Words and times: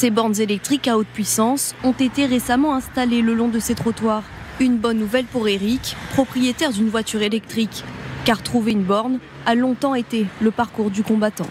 Ces 0.00 0.10
bornes 0.10 0.40
électriques 0.40 0.88
à 0.88 0.96
haute 0.96 1.08
puissance 1.08 1.74
ont 1.84 1.92
été 1.92 2.24
récemment 2.24 2.74
installées 2.74 3.20
le 3.20 3.34
long 3.34 3.48
de 3.48 3.58
ces 3.58 3.74
trottoirs. 3.74 4.22
Une 4.58 4.78
bonne 4.78 4.96
nouvelle 4.96 5.26
pour 5.26 5.46
Eric, 5.46 5.94
propriétaire 6.14 6.72
d'une 6.72 6.88
voiture 6.88 7.20
électrique, 7.20 7.84
car 8.24 8.42
trouver 8.42 8.72
une 8.72 8.82
borne 8.82 9.18
a 9.44 9.54
longtemps 9.54 9.94
été 9.94 10.26
le 10.40 10.50
parcours 10.52 10.90
du 10.90 11.02
combattant. 11.02 11.48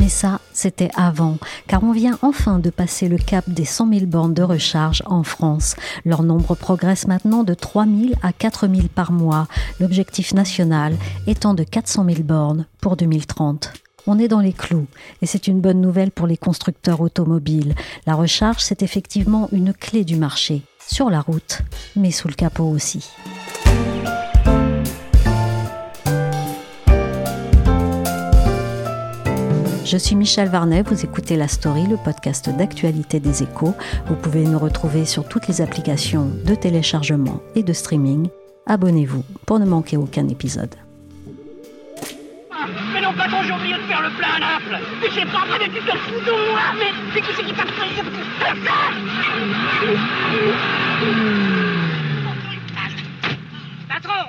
Mais 0.00 0.08
ça, 0.08 0.40
c'était 0.52 0.90
avant, 0.96 1.38
car 1.68 1.84
on 1.84 1.92
vient 1.92 2.18
enfin 2.20 2.58
de 2.58 2.70
passer 2.70 3.06
le 3.06 3.16
cap 3.16 3.48
des 3.48 3.64
100 3.64 3.90
000 3.90 4.06
bornes 4.06 4.34
de 4.34 4.42
recharge 4.42 5.04
en 5.06 5.22
France. 5.22 5.76
Leur 6.04 6.24
nombre 6.24 6.56
progresse 6.56 7.06
maintenant 7.06 7.44
de 7.44 7.54
3 7.54 7.84
000 7.84 8.14
à 8.22 8.32
4 8.32 8.66
000 8.66 8.88
par 8.92 9.12
mois, 9.12 9.46
l'objectif 9.78 10.34
national 10.34 10.96
étant 11.28 11.54
de 11.54 11.62
400 11.62 12.06
000 12.06 12.22
bornes 12.24 12.66
pour 12.80 12.96
2030. 12.96 13.72
On 14.06 14.18
est 14.18 14.28
dans 14.28 14.40
les 14.40 14.52
clous 14.52 14.86
et 15.22 15.26
c'est 15.26 15.46
une 15.46 15.60
bonne 15.60 15.80
nouvelle 15.80 16.10
pour 16.10 16.26
les 16.26 16.36
constructeurs 16.36 17.00
automobiles. 17.00 17.74
La 18.06 18.14
recharge, 18.14 18.62
c'est 18.62 18.82
effectivement 18.82 19.48
une 19.50 19.72
clé 19.72 20.04
du 20.04 20.16
marché, 20.16 20.62
sur 20.86 21.08
la 21.08 21.20
route, 21.20 21.62
mais 21.96 22.10
sous 22.10 22.28
le 22.28 22.34
capot 22.34 22.64
aussi. 22.64 23.08
Je 29.86 29.96
suis 29.96 30.16
Michel 30.16 30.48
Varnet, 30.48 30.82
vous 30.82 31.04
écoutez 31.04 31.36
La 31.36 31.48
Story, 31.48 31.86
le 31.86 31.96
podcast 31.96 32.50
d'actualité 32.50 33.20
des 33.20 33.42
échos. 33.42 33.74
Vous 34.06 34.16
pouvez 34.16 34.44
nous 34.44 34.58
retrouver 34.58 35.06
sur 35.06 35.26
toutes 35.26 35.46
les 35.48 35.60
applications 35.60 36.30
de 36.44 36.54
téléchargement 36.54 37.40
et 37.54 37.62
de 37.62 37.72
streaming. 37.72 38.28
Abonnez-vous 38.66 39.24
pour 39.46 39.58
ne 39.58 39.66
manquer 39.66 39.96
aucun 39.96 40.28
épisode. 40.28 40.74
Mais 44.70 45.10
j'ai 45.14 45.26
pas 45.26 45.44
mais 45.46 45.98
fous 45.98 46.20
de 46.20 46.50
moi 46.50 46.60
Mais, 46.78 46.92
mais 47.14 47.20
qui 47.20 47.44
qui 47.44 47.52
pris 47.52 47.64
Patron, 53.88 54.24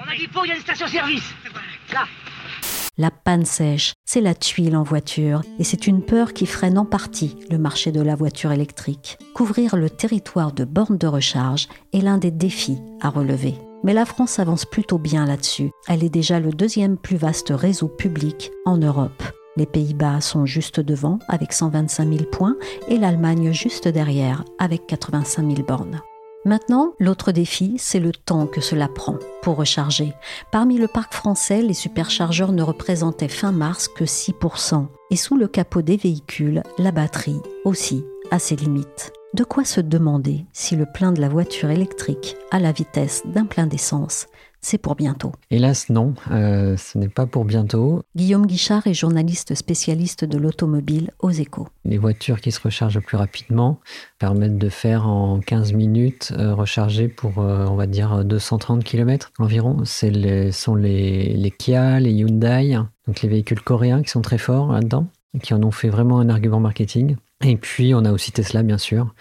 la 2.97 3.11
panne 3.11 3.45
sèche, 3.45 3.93
c'est 4.05 4.21
la 4.21 4.33
tuile 4.33 4.77
en 4.77 4.83
voiture 4.83 5.41
et 5.59 5.63
c'est 5.63 5.87
une 5.87 6.01
peur 6.01 6.33
qui 6.33 6.45
freine 6.45 6.77
en 6.77 6.85
partie 6.85 7.35
le 7.49 7.57
marché 7.57 7.91
de 7.91 8.01
la 8.01 8.15
voiture 8.15 8.51
électrique. 8.51 9.17
Couvrir 9.33 9.75
le 9.75 9.89
territoire 9.89 10.53
de 10.53 10.63
bornes 10.63 10.97
de 10.97 11.07
recharge 11.07 11.67
est 11.93 11.99
l'un 11.99 12.17
des 12.17 12.31
défis 12.31 12.79
à 13.01 13.09
relever. 13.09 13.55
Mais 13.83 13.93
la 13.93 14.05
France 14.05 14.39
avance 14.39 14.65
plutôt 14.65 14.97
bien 14.97 15.25
là-dessus. 15.25 15.71
Elle 15.87 16.03
est 16.03 16.09
déjà 16.09 16.39
le 16.39 16.51
deuxième 16.51 16.97
plus 16.97 17.17
vaste 17.17 17.51
réseau 17.55 17.87
public 17.87 18.51
en 18.65 18.77
Europe. 18.77 19.23
Les 19.57 19.65
Pays-Bas 19.65 20.21
sont 20.21 20.45
juste 20.45 20.79
devant 20.79 21.19
avec 21.27 21.53
125 21.53 22.07
000 22.07 22.25
points 22.25 22.57
et 22.87 22.97
l'Allemagne 22.97 23.53
juste 23.53 23.87
derrière 23.87 24.43
avec 24.59 24.85
85 24.87 25.55
000 25.55 25.65
bornes. 25.67 26.01
Maintenant, 26.43 26.93
l'autre 26.99 27.31
défi, 27.31 27.73
c'est 27.79 27.99
le 27.99 28.11
temps 28.11 28.45
que 28.45 28.61
cela 28.61 28.87
prend 28.87 29.17
pour 29.41 29.55
recharger. 29.55 30.13
Parmi 30.51 30.77
le 30.77 30.87
parc 30.87 31.13
français, 31.13 31.63
les 31.63 31.73
superchargeurs 31.73 32.51
ne 32.51 32.61
représentaient 32.61 33.27
fin 33.27 33.51
mars 33.51 33.87
que 33.87 34.03
6%. 34.03 34.85
Et 35.09 35.15
sous 35.15 35.37
le 35.37 35.47
capot 35.47 35.81
des 35.81 35.97
véhicules, 35.97 36.61
la 36.77 36.91
batterie 36.91 37.41
aussi 37.63 38.05
a 38.29 38.37
ses 38.37 38.55
limites. 38.55 39.11
De 39.33 39.43
quoi 39.43 39.65
se 39.65 39.81
demander 39.81 40.45
si 40.53 40.75
le 40.75 40.85
plein 40.85 41.11
de 41.11 41.19
la 41.19 41.29
voiture 41.29 41.71
électrique 41.71 42.37
a 42.51 42.59
la 42.59 42.71
vitesse 42.71 43.23
d'un 43.25 43.45
plein 43.45 43.65
d'essence? 43.65 44.27
C'est 44.61 44.77
pour 44.77 44.95
bientôt. 44.95 45.31
Hélas, 45.51 45.89
non, 45.89 46.13
euh, 46.31 46.75
ce 46.77 46.97
n'est 46.97 47.09
pas 47.09 47.25
pour 47.25 47.45
bientôt. 47.45 48.03
Guillaume 48.15 48.45
Guichard 48.45 48.87
est 48.87 48.93
journaliste 48.93 49.55
spécialiste 49.55 50.25
de 50.25 50.37
l'automobile 50.37 51.11
aux 51.19 51.31
échos. 51.31 51.67
Les 51.83 51.97
voitures 51.97 52.41
qui 52.41 52.51
se 52.51 52.59
rechargent 52.59 52.99
plus 52.99 53.17
rapidement 53.17 53.79
permettent 54.19 54.57
de 54.57 54.69
faire 54.69 55.07
en 55.07 55.39
15 55.39 55.73
minutes 55.73 56.33
euh, 56.37 56.53
recharger 56.55 57.07
pour, 57.07 57.39
euh, 57.39 57.65
on 57.67 57.75
va 57.75 57.87
dire, 57.87 58.25
230 58.25 58.83
km 58.83 59.31
environ. 59.39 59.83
Ce 59.85 60.49
sont 60.51 60.75
les, 60.75 61.33
les 61.33 61.51
Kia, 61.51 61.99
les 61.99 62.11
Hyundai, 62.11 62.77
donc 63.07 63.21
les 63.21 63.29
véhicules 63.29 63.61
coréens 63.61 64.01
qui 64.01 64.09
sont 64.09 64.21
très 64.21 64.37
forts 64.37 64.71
là-dedans, 64.71 65.07
qui 65.41 65.53
en 65.53 65.63
ont 65.63 65.71
fait 65.71 65.89
vraiment 65.89 66.19
un 66.19 66.29
argument 66.29 66.59
marketing. 66.59 67.17
Et 67.43 67.57
puis, 67.57 67.93
on 67.93 68.05
a 68.05 68.11
aussi 68.11 68.31
Tesla, 68.31 68.63
bien 68.63 68.77
sûr, 68.77 69.13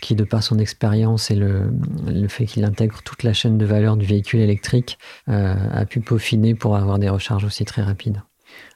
qui, 0.00 0.14
de 0.14 0.24
par 0.24 0.42
son 0.42 0.58
expérience 0.58 1.30
et 1.30 1.34
le, 1.34 1.70
fait 2.28 2.46
qu'il 2.46 2.64
intègre 2.64 3.02
toute 3.02 3.22
la 3.22 3.32
chaîne 3.32 3.58
de 3.58 3.64
valeur 3.64 3.96
du 3.96 4.06
véhicule 4.06 4.40
électrique, 4.40 4.98
euh, 5.28 5.54
a 5.72 5.84
pu 5.86 6.00
peaufiner 6.00 6.54
pour 6.54 6.76
avoir 6.76 6.98
des 6.98 7.08
recharges 7.08 7.44
aussi 7.44 7.64
très 7.64 7.82
rapides. 7.82 8.22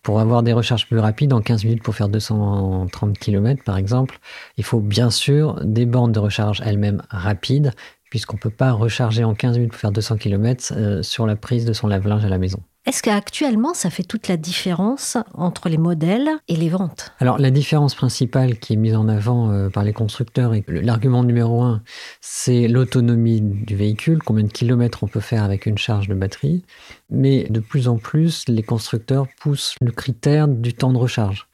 Pour 0.03 0.21
avoir 0.21 0.43
des 0.43 0.53
recharges 0.53 0.87
plus 0.87 0.99
rapides, 0.99 1.33
en 1.33 1.41
15 1.41 1.65
minutes 1.65 1.83
pour 1.83 1.95
faire 1.95 2.09
230 2.09 3.19
km 3.19 3.63
par 3.65 3.77
exemple, 3.77 4.19
il 4.57 4.65
faut 4.65 4.81
bien 4.81 5.11
sûr 5.11 5.61
des 5.65 5.87
bornes 5.87 6.13
de 6.13 6.19
recharge 6.19 6.61
elles-mêmes 6.65 7.03
rapides, 7.09 7.73
puisqu'on 8.11 8.37
ne 8.37 8.43
peut 8.43 8.51
pas 8.51 8.73
recharger 8.73 9.25
en 9.25 9.35
15 9.35 9.57
minutes 9.57 9.73
pour 9.73 9.81
faire 9.81 9.93
200 9.93 10.17
km 10.17 10.73
euh, 10.77 11.03
sur 11.03 11.27
la 11.27 11.37
prise 11.37 11.65
de 11.65 11.73
son 11.73 11.87
lave-linge 11.87 12.25
à 12.25 12.29
la 12.29 12.39
maison. 12.39 12.63
Est-ce 12.85 13.01
qu'actuellement, 13.01 13.75
ça 13.75 13.91
fait 13.91 14.03
toute 14.03 14.27
la 14.27 14.37
différence 14.37 15.17
entre 15.35 15.69
les 15.69 15.79
modèles 15.79 16.29
et 16.49 16.57
les 16.57 16.69
ventes? 16.69 17.13
Alors, 17.21 17.39
la 17.39 17.53
différence 17.53 17.95
principale 17.95 18.59
qui 18.59 18.73
est 18.73 18.77
mise 18.77 18.97
en 18.97 19.07
avant 19.07 19.53
euh, 19.53 19.69
par 19.69 19.85
les 19.85 19.93
constructeurs, 19.93 20.53
et 20.53 20.65
l'argument 20.67 21.23
numéro 21.23 21.63
un, 21.63 21.81
c'est 22.21 22.67
l'autonomie 22.67 23.41
du 23.41 23.77
véhicule, 23.77 24.21
combien 24.25 24.43
de 24.43 24.51
kilomètres 24.51 25.05
on 25.05 25.07
peut 25.07 25.21
faire 25.21 25.45
avec 25.45 25.67
une 25.67 25.79
charge 25.79 26.09
de 26.09 26.15
batterie. 26.15 26.65
Mais 27.09 27.45
de 27.51 27.61
plus 27.61 27.87
en 27.87 27.99
plus, 27.99 28.49
les 28.49 28.65
constructeurs 28.65 29.29
poussent 29.41 29.77
le 29.81 29.93
critère 29.93 30.49
du 30.49 30.75
temps 30.75 30.93
de 30.93 30.99
recharge 30.99 31.47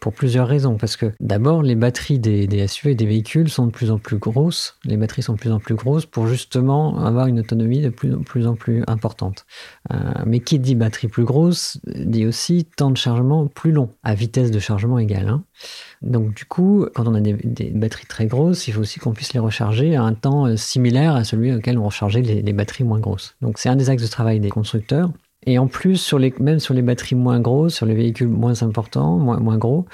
pour 0.00 0.12
plusieurs 0.12 0.48
raisons. 0.48 0.76
Parce 0.76 0.96
que 0.96 1.12
d'abord, 1.20 1.62
les 1.62 1.76
batteries 1.76 2.18
des, 2.18 2.66
SUV 2.66 2.92
et 2.92 2.94
des 2.94 3.06
véhicules 3.06 3.48
sont 3.48 3.66
de 3.66 3.70
plus 3.70 3.90
en 3.90 3.98
plus 3.98 4.16
grosses. 4.16 4.76
Les 4.84 4.96
batteries 4.96 5.22
sont 5.22 5.34
de 5.34 5.38
plus 5.38 5.52
en 5.52 5.60
plus 5.60 5.74
grosses 5.74 6.06
pour 6.06 6.26
justement 6.26 6.98
avoir 6.98 7.26
une 7.26 7.40
autonomie 7.40 7.80
de 7.80 7.90
plus, 7.90 8.46
en 8.46 8.54
plus 8.54 8.82
importante. 8.86 9.44
Euh, 9.92 9.96
mais 10.26 10.40
qui 10.40 10.58
dit 10.58 10.74
batterie 10.74 11.08
plus 11.08 11.24
grosse 11.24 11.78
dit 11.86 12.26
aussi 12.26 12.64
temps 12.64 12.90
de 12.90 12.96
chargement 12.96 13.46
plus 13.46 13.72
long, 13.72 13.90
à 14.02 14.14
vitesse 14.14 14.50
de 14.50 14.58
chargement 14.58 14.98
égale. 14.98 15.28
Hein. 15.28 15.44
Donc 16.02 16.34
du 16.34 16.46
coup, 16.46 16.86
quand 16.94 17.06
on 17.06 17.14
a 17.14 17.20
des, 17.20 17.34
batteries 17.74 18.06
très 18.06 18.26
grosses, 18.26 18.66
il 18.68 18.74
faut 18.74 18.80
aussi 18.80 18.98
qu'on 18.98 19.12
puisse 19.12 19.34
les 19.34 19.40
recharger 19.40 19.96
à 19.96 20.02
un 20.02 20.14
temps 20.14 20.46
euh, 20.46 20.56
similaire 20.56 21.14
à 21.14 21.24
celui 21.24 21.52
auquel 21.52 21.78
on 21.78 21.84
rechargeait 21.84 22.22
les 22.22 22.52
batteries 22.52 22.84
moins 22.84 23.00
grosses. 23.00 23.36
Donc 23.42 23.58
c'est 23.58 23.68
un 23.68 23.76
des 23.76 23.90
axes 23.90 24.02
de 24.02 24.08
travail 24.08 24.40
des 24.40 24.50
constructeurs. 24.50 25.10
Et 25.46 25.58
en 25.58 25.68
plus, 25.68 26.14
même 26.38 26.58
sur 26.58 26.74
les 26.74 26.82
batteries 26.82 27.14
moins 27.14 27.40
grosses, 27.40 27.74
sur 27.74 27.86
les 27.86 27.94
véhicules 27.94 28.28
moins 28.28 28.62
importants, 28.62 29.16
moins, 29.16 29.40
moins 29.40 29.56
gros, 29.56 29.86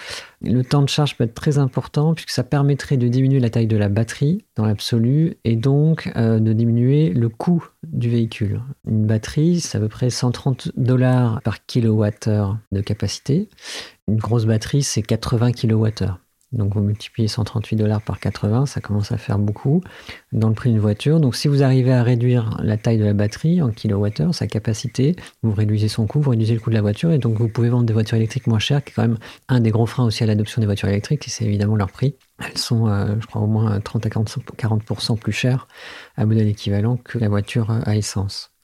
le 0.43 0.63
temps 0.63 0.83
de 0.83 0.89
charge 0.89 1.17
peut 1.17 1.25
être 1.25 1.35
très 1.35 1.59
important 1.59 2.15
puisque 2.15 2.31
ça 2.31 2.43
permettrait 2.43 2.97
de 2.97 3.07
diminuer 3.07 3.39
la 3.39 3.49
taille 3.49 3.69
de 3.69 3.77
la 3.77 3.89
batterie 3.89 4.45
dans 4.57 4.67
l'absolu 4.67 5.37
et 5.45 5.55
donc 5.55 6.11
euh, 6.17 6.41
de 6.41 6.53
diminuer 6.53 7.11
le 7.11 7.29
coût 7.29 7.65
du 7.85 8.11
véhicule. 8.11 8.61
Une 8.89 9.07
batterie, 9.07 9.61
c'est 9.61 9.79
à 9.79 9.81
peu 9.81 9.89
près 9.89 10.11
130 10.11 10.73
dollars 10.77 11.41
par 11.43 11.65
kilowattheure 11.65 12.59
de 12.73 12.81
capacité. 12.81 13.49
Une 14.09 14.17
grosse 14.17 14.47
batterie, 14.47 14.83
c'est 14.83 15.03
80 15.03 15.53
kilowattheures. 15.53 16.19
Donc 16.53 16.75
vous 16.75 16.81
multipliez 16.81 17.29
138 17.29 17.77
dollars 17.77 18.01
par 18.01 18.21
80, 18.21 18.67
ça 18.67 18.81
commence 18.81 19.11
à 19.11 19.19
faire 19.19 19.39
beaucoup 19.39 19.83
dans 20.33 20.49
le 20.49 20.55
prix 20.55 20.71
d'une 20.71 20.79
voiture. 20.79 21.19
Donc 21.19 21.35
si 21.35 21.49
vous 21.49 21.63
arrivez 21.63 21.93
à 21.93 22.03
réduire 22.03 22.57
la 22.63 22.77
taille 22.77 22.99
de 22.99 23.05
la 23.05 23.15
batterie 23.15 23.61
en 23.63 23.71
kilowattheure, 23.71 24.35
sa 24.35 24.47
capacité, 24.47 25.17
vous 25.43 25.53
réduisez 25.53 25.89
son 25.89 26.07
coût, 26.07 26.21
vous 26.21 26.31
réduisez 26.31 26.55
le 26.55 26.61
coût 26.61 26.71
de 26.71 26.77
la 26.77 26.83
voiture 26.83 27.11
et 27.11 27.19
donc 27.19 27.39
vous 27.39 27.49
pouvez 27.49 27.69
vendre 27.69 27.85
des 27.85 27.93
voitures 27.93 28.17
électriques 28.17 28.47
moins 28.47 28.61
chères, 28.61 28.85
qui 28.85 28.91
est 28.91 28.95
quand 28.95 29.03
même 29.03 29.19
un 29.49 29.61
des 29.61 29.71
gros 29.71 29.87
freins 29.87 30.05
aussi 30.05 30.23
à 30.23 30.27
l'adoption 30.27 30.61
des 30.61 30.67
voitures 30.67 30.89
électriques, 30.89 31.25
c'est 31.27 31.45
évidemment 31.45 31.77
leur 31.77 31.91
prix. 31.91 32.17
Elles 32.39 32.59
sont, 32.59 32.87
euh, 32.87 33.17
je 33.21 33.27
crois, 33.27 33.43
au 33.43 33.47
moins 33.47 33.81
30 33.81 34.07
à 34.07 34.09
40% 34.09 35.19
plus 35.19 35.33
chères 35.33 35.67
à 36.17 36.27
modèle 36.27 36.49
équivalent 36.49 36.97
que 36.97 37.19
la 37.19 37.29
voiture 37.29 37.71
à 37.71 37.97
essence. 37.97 38.56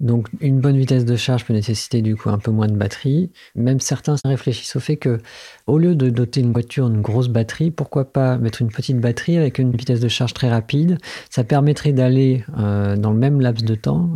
Donc 0.00 0.28
une 0.40 0.60
bonne 0.60 0.76
vitesse 0.76 1.04
de 1.04 1.16
charge 1.16 1.44
peut 1.44 1.52
nécessiter 1.52 2.02
du 2.02 2.14
coup 2.14 2.30
un 2.30 2.38
peu 2.38 2.52
moins 2.52 2.68
de 2.68 2.76
batterie. 2.76 3.30
Même 3.56 3.80
certains 3.80 4.14
réfléchissent 4.24 4.76
au 4.76 4.80
fait 4.80 4.96
que 4.96 5.18
au 5.66 5.76
lieu 5.76 5.96
de 5.96 6.08
doter 6.08 6.40
une 6.40 6.52
voiture 6.52 6.88
d'une 6.88 7.00
grosse 7.00 7.28
batterie, 7.28 7.72
pourquoi 7.72 8.12
pas 8.12 8.38
mettre 8.38 8.62
une 8.62 8.68
petite 8.68 9.00
batterie 9.00 9.36
avec 9.36 9.58
une 9.58 9.72
vitesse 9.72 9.98
de 9.98 10.08
charge 10.08 10.34
très 10.34 10.48
rapide? 10.48 10.98
Ça 11.30 11.42
permettrait 11.42 11.92
d'aller 11.92 12.44
euh, 12.58 12.96
dans 12.96 13.12
le 13.12 13.18
même 13.18 13.40
laps 13.40 13.64
de 13.64 13.74
temps 13.74 14.08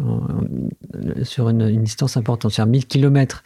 sur 1.24 1.48
une, 1.48 1.62
une, 1.62 1.82
distance 1.82 2.16
importante, 2.16 2.52
sur 2.52 2.64
1000 2.64 2.86
km 2.86 3.42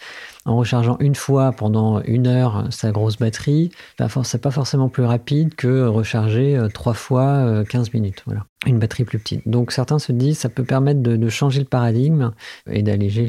en 0.46 0.56
rechargeant 0.56 0.96
une 1.00 1.14
fois 1.14 1.52
pendant 1.52 2.00
une 2.02 2.26
heure 2.26 2.66
sa 2.70 2.92
grosse 2.92 3.18
batterie, 3.18 3.70
bah, 3.98 4.08
c'est 4.24 4.40
pas 4.40 4.50
forcément 4.50 4.88
plus 4.88 5.04
rapide 5.04 5.54
que 5.54 5.86
recharger 5.86 6.56
euh, 6.56 6.68
trois 6.68 6.94
fois 6.94 7.64
15 7.68 7.92
minutes. 7.92 8.22
Voilà. 8.26 8.46
Une 8.64 8.78
batterie 8.78 9.04
plus 9.04 9.18
petite. 9.18 9.46
Donc 9.46 9.72
certains 9.72 9.98
se 9.98 10.12
disent 10.12 10.38
ça 10.38 10.48
peut 10.48 10.64
permettre 10.64 11.00
de, 11.02 11.28
changer 11.28 11.60
le 11.60 11.66
paradigme 11.66 12.32
et 12.70 12.82
d'alléger 12.82 13.28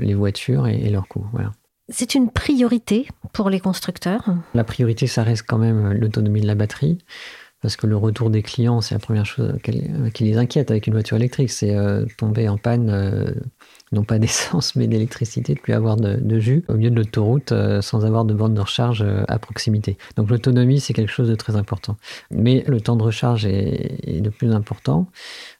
les 0.00 0.14
voitures 0.14 0.66
et, 0.66 0.76
et 0.76 0.90
leurs 0.90 1.06
coûts. 1.06 1.26
Voilà. 1.32 1.52
C'est 1.90 2.14
une 2.14 2.30
priorité 2.30 3.06
pour 3.32 3.50
les 3.50 3.60
constructeurs? 3.60 4.24
La 4.54 4.64
priorité, 4.64 5.06
ça 5.06 5.22
reste 5.22 5.44
quand 5.46 5.58
même 5.58 5.92
l'autonomie 5.92 6.40
de 6.40 6.46
la 6.46 6.54
batterie 6.54 6.98
parce 7.64 7.76
que 7.76 7.86
le 7.86 7.96
retour 7.96 8.28
des 8.28 8.42
clients, 8.42 8.82
c'est 8.82 8.94
la 8.94 8.98
première 8.98 9.24
chose 9.24 9.54
qui 9.62 10.24
les 10.24 10.36
inquiète 10.36 10.70
avec 10.70 10.86
une 10.86 10.92
voiture 10.92 11.16
électrique, 11.16 11.50
c'est 11.50 11.74
euh, 11.74 12.04
tomber 12.18 12.46
en 12.46 12.58
panne, 12.58 12.90
euh, 12.90 13.32
non 13.94 14.04
pas 14.04 14.18
d'essence, 14.18 14.76
mais 14.76 14.86
d'électricité, 14.86 15.54
de 15.54 15.60
plus 15.60 15.72
avoir 15.72 15.96
de, 15.96 16.38
jus 16.38 16.64
au 16.68 16.74
milieu 16.74 16.90
de 16.90 16.96
l'autoroute 16.96 17.52
euh, 17.52 17.80
sans 17.80 18.04
avoir 18.04 18.24
de 18.24 18.34
borne 18.34 18.54
de 18.54 18.60
recharge 18.60 19.04
à 19.28 19.38
proximité. 19.38 19.96
Donc 20.16 20.30
l'autonomie, 20.30 20.80
c'est 20.80 20.92
quelque 20.92 21.12
chose 21.12 21.28
de 21.28 21.34
très 21.34 21.56
important. 21.56 21.96
Mais 22.30 22.64
le 22.66 22.80
temps 22.80 22.96
de 22.96 23.02
recharge 23.02 23.46
est, 23.46 24.20
de 24.20 24.30
plus 24.30 24.52
important, 24.52 25.06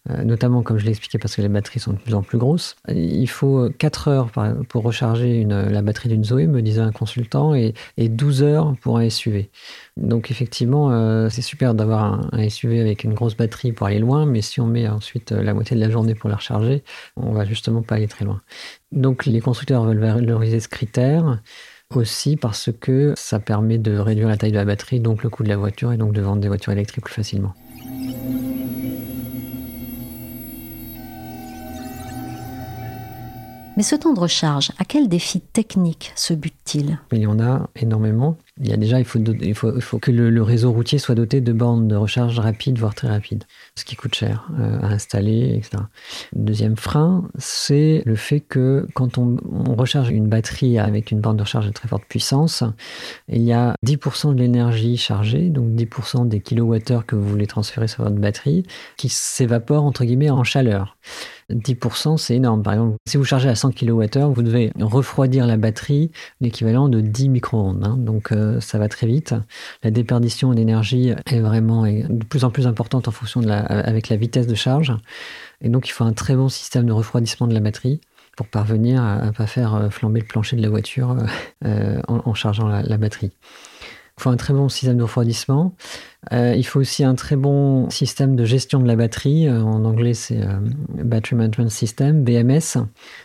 notamment 0.09 0.63
comme 0.63 0.79
je 0.79 0.85
l'ai 0.85 0.91
expliqué 0.91 1.19
parce 1.19 1.37
que 1.37 1.43
les 1.43 1.49
batteries 1.49 1.81
sont 1.81 1.93
de 1.93 1.99
plus 1.99 2.15
en 2.15 2.23
plus 2.23 2.39
grosses. 2.39 2.77
Il 2.89 3.29
faut 3.29 3.69
4 3.79 4.09
heures 4.09 4.31
pour 4.69 4.83
recharger 4.83 5.45
la 5.45 5.83
batterie 5.83 6.09
d'une 6.09 6.25
Zoé, 6.25 6.47
me 6.47 6.63
disait 6.63 6.81
un 6.81 6.93
consultant, 6.93 7.55
et, 7.55 7.75
et 7.97 8.09
12 8.09 8.43
heures 8.43 8.75
pour 8.81 8.99
un 8.99 9.09
SUV. 9.09 9.51
Donc 9.97 10.31
effectivement, 10.31 10.91
euh, 10.91 11.29
c'est 11.31 11.43
super 11.43 11.75
d'avoir 11.75 12.35
un, 12.35 12.49
SUV 12.49 12.81
avec 12.81 13.05
une 13.05 13.15
grosse 13.15 13.37
batterie 13.37 13.73
pour 13.73 13.87
aller 13.87 14.01
loin, 14.01 14.27
mais 14.27 14.43
si 14.43 14.61
on 14.61 14.67
met 14.67 14.89
ensuite 14.89 15.33
euh, 15.33 15.43
la 15.43 15.55
moitié 15.55 15.77
de 15.77 15.81
la 15.81 15.89
journée 15.89 16.15
pour 16.15 16.29
la 16.29 16.37
recharger, 16.37 16.83
on 17.17 17.33
va 17.33 17.45
justement 17.45 17.83
pas 17.83 17.95
aller 17.95 18.09
très 18.09 18.24
loin. 18.25 18.41
Donc 18.93 19.27
les 19.27 19.41
constructeurs 19.41 19.85
veulent 19.85 19.99
valoriser 19.99 20.61
ce 20.61 20.69
critère 20.69 21.41
aussi 21.95 22.37
parce 22.37 22.71
que 22.81 23.15
ça 23.17 23.39
permet 23.39 23.79
de 23.79 23.97
réduire 23.97 24.29
la 24.29 24.37
taille 24.37 24.53
de 24.53 24.57
la 24.57 24.65
batterie, 24.65 25.01
donc 25.01 25.23
le 25.23 25.31
coût 25.31 25.45
de 25.45 25.49
la 25.49 25.57
voiture 25.57 25.93
et 25.93 25.97
donc 25.97 26.13
de 26.13 26.21
vendre 26.21 26.41
des 26.41 26.49
voitures 26.49 26.73
électriques 26.73 27.05
plus 27.05 27.15
facilement. 27.15 27.55
Mais 33.77 33.83
ce 33.83 33.97
temps 33.97 34.13
de 34.13 34.21
recharge, 34.21 34.71
à 34.79 34.85
quel 34.85 35.09
défi 35.09 35.41
technique 35.41 36.13
se 36.15 36.33
bute-t-il? 36.33 37.01
Il 37.11 37.19
y 37.19 37.27
en 37.27 37.41
a 37.41 37.69
énormément. 37.75 38.39
Il 38.61 38.69
y 38.69 38.73
a 38.73 38.77
déjà, 38.77 39.01
il 39.01 39.05
faut, 39.05 39.19
il 39.19 39.55
faut, 39.55 39.75
il 39.75 39.83
faut 39.83 39.99
que 39.99 40.13
le, 40.13 40.43
réseau 40.43 40.71
routier 40.71 40.99
soit 40.99 41.17
doté 41.17 41.41
de 41.41 41.53
bornes 41.53 41.89
de 41.89 41.97
recharge 41.97 42.39
rapides, 42.39 42.79
voire 42.79 42.95
très 42.95 43.09
rapides, 43.09 43.45
ce 43.75 43.85
qui 43.85 43.97
coûte 43.97 44.15
cher 44.15 44.49
euh, 44.61 44.79
à 44.81 44.87
installer, 44.93 45.57
etc. 45.57 45.83
Deuxième 46.35 46.77
frein, 46.77 47.29
c'est 47.37 48.03
le 48.07 48.15
fait 48.15 48.39
que 48.39 48.87
quand 48.95 49.19
on, 49.19 49.39
on, 49.51 49.75
recharge 49.75 50.11
une 50.11 50.29
batterie 50.29 50.79
avec 50.79 51.11
une 51.11 51.21
borne 51.21 51.37
de 51.37 51.43
recharge 51.43 51.67
de 51.67 51.73
très 51.73 51.89
forte 51.89 52.05
puissance, 52.05 52.63
il 53.29 53.43
y 53.43 53.53
a 53.53 53.75
10% 53.85 54.35
de 54.35 54.41
l'énergie 54.41 54.97
chargée, 54.99 55.51
donc 55.51 55.71
10% 55.73 56.29
des 56.29 56.41
kilowattheures 56.41 57.07
que 57.07 57.17
vous 57.17 57.29
voulez 57.29 57.49
transférer 57.49 57.89
sur 57.89 58.05
votre 58.05 58.17
batterie, 58.17 58.63
qui 58.97 59.09
s'évapore 59.09 59.83
entre 59.83 60.05
guillemets 60.05 60.31
en 60.31 60.45
chaleur. 60.45 60.97
10%, 61.51 62.17
c'est 62.17 62.37
énorme. 62.37 62.63
Par 62.63 62.75
exemple, 62.75 62.97
si 63.07 63.17
vous 63.17 63.25
chargez 63.25 63.49
à 63.49 63.55
100 63.55 63.73
kWh, 63.73 64.33
vous 64.33 64.43
devez 64.43 64.73
refroidir 64.81 65.47
la 65.47 65.57
batterie, 65.57 66.11
l'équivalent 66.41 66.89
de 66.89 67.01
10 67.01 67.29
micro-ondes. 67.29 67.85
Hein. 67.85 67.97
Donc 67.99 68.33
euh, 68.33 68.44
ça 68.61 68.79
va 68.79 68.89
très 68.89 69.07
vite. 69.07 69.35
La 69.83 69.91
déperdition 69.91 70.53
d'énergie 70.53 71.13
est 71.27 71.41
vraiment 71.41 71.85
de 71.85 72.25
plus 72.25 72.45
en 72.45 72.51
plus 72.51 72.67
importante 72.67 73.09
en 73.09 73.11
fonction 73.11 73.41
de 73.41 73.47
la, 73.47 73.61
avec 73.61 74.09
la 74.09 74.17
vitesse 74.17 74.47
de 74.47 74.55
charge. 74.55 74.95
Et 75.61 75.69
donc 75.69 75.89
il 75.89 75.93
faut 75.93 76.05
un 76.05 76.13
très 76.13 76.37
bon 76.37 76.49
système 76.49 76.87
de 76.87 76.93
refroidissement 76.93 77.47
de 77.47 77.55
la 77.55 77.61
batterie 77.61 78.01
pour 78.37 78.47
parvenir 78.47 79.03
à 79.03 79.27
ne 79.27 79.31
pas 79.31 79.47
faire 79.47 79.75
euh, 79.75 79.91
flamber 79.91 80.21
le 80.21 80.27
plancher 80.27 80.57
de 80.57 80.63
la 80.63 80.69
voiture 80.69 81.17
euh, 81.65 82.01
en, 82.09 82.35
chargeant 82.35 82.69
la 82.69 82.97
batterie. 82.97 83.33
Il 84.17 84.23
faut 84.23 84.31
un 84.31 84.37
très 84.37 84.55
bon 84.55 84.69
système 84.69 84.97
de 84.97 85.03
refroidissement. 85.03 85.75
Euh, 86.33 86.55
il 86.57 86.65
faut 86.65 86.81
aussi 86.81 87.05
un 87.05 87.15
très 87.15 87.37
bon 87.37 87.89
système 87.91 88.37
de 88.37 88.45
gestion 88.45 88.81
de 88.81 88.87
la 88.87 88.97
batterie. 88.97 89.49
Euh, 89.49 89.63
en 89.63 89.85
anglais, 89.85 90.15
c'est 90.15 90.41
euh, 90.41 90.59
Battery 91.03 91.37
Management 91.37 91.71
System, 91.71 92.25
BMS, 92.25 92.79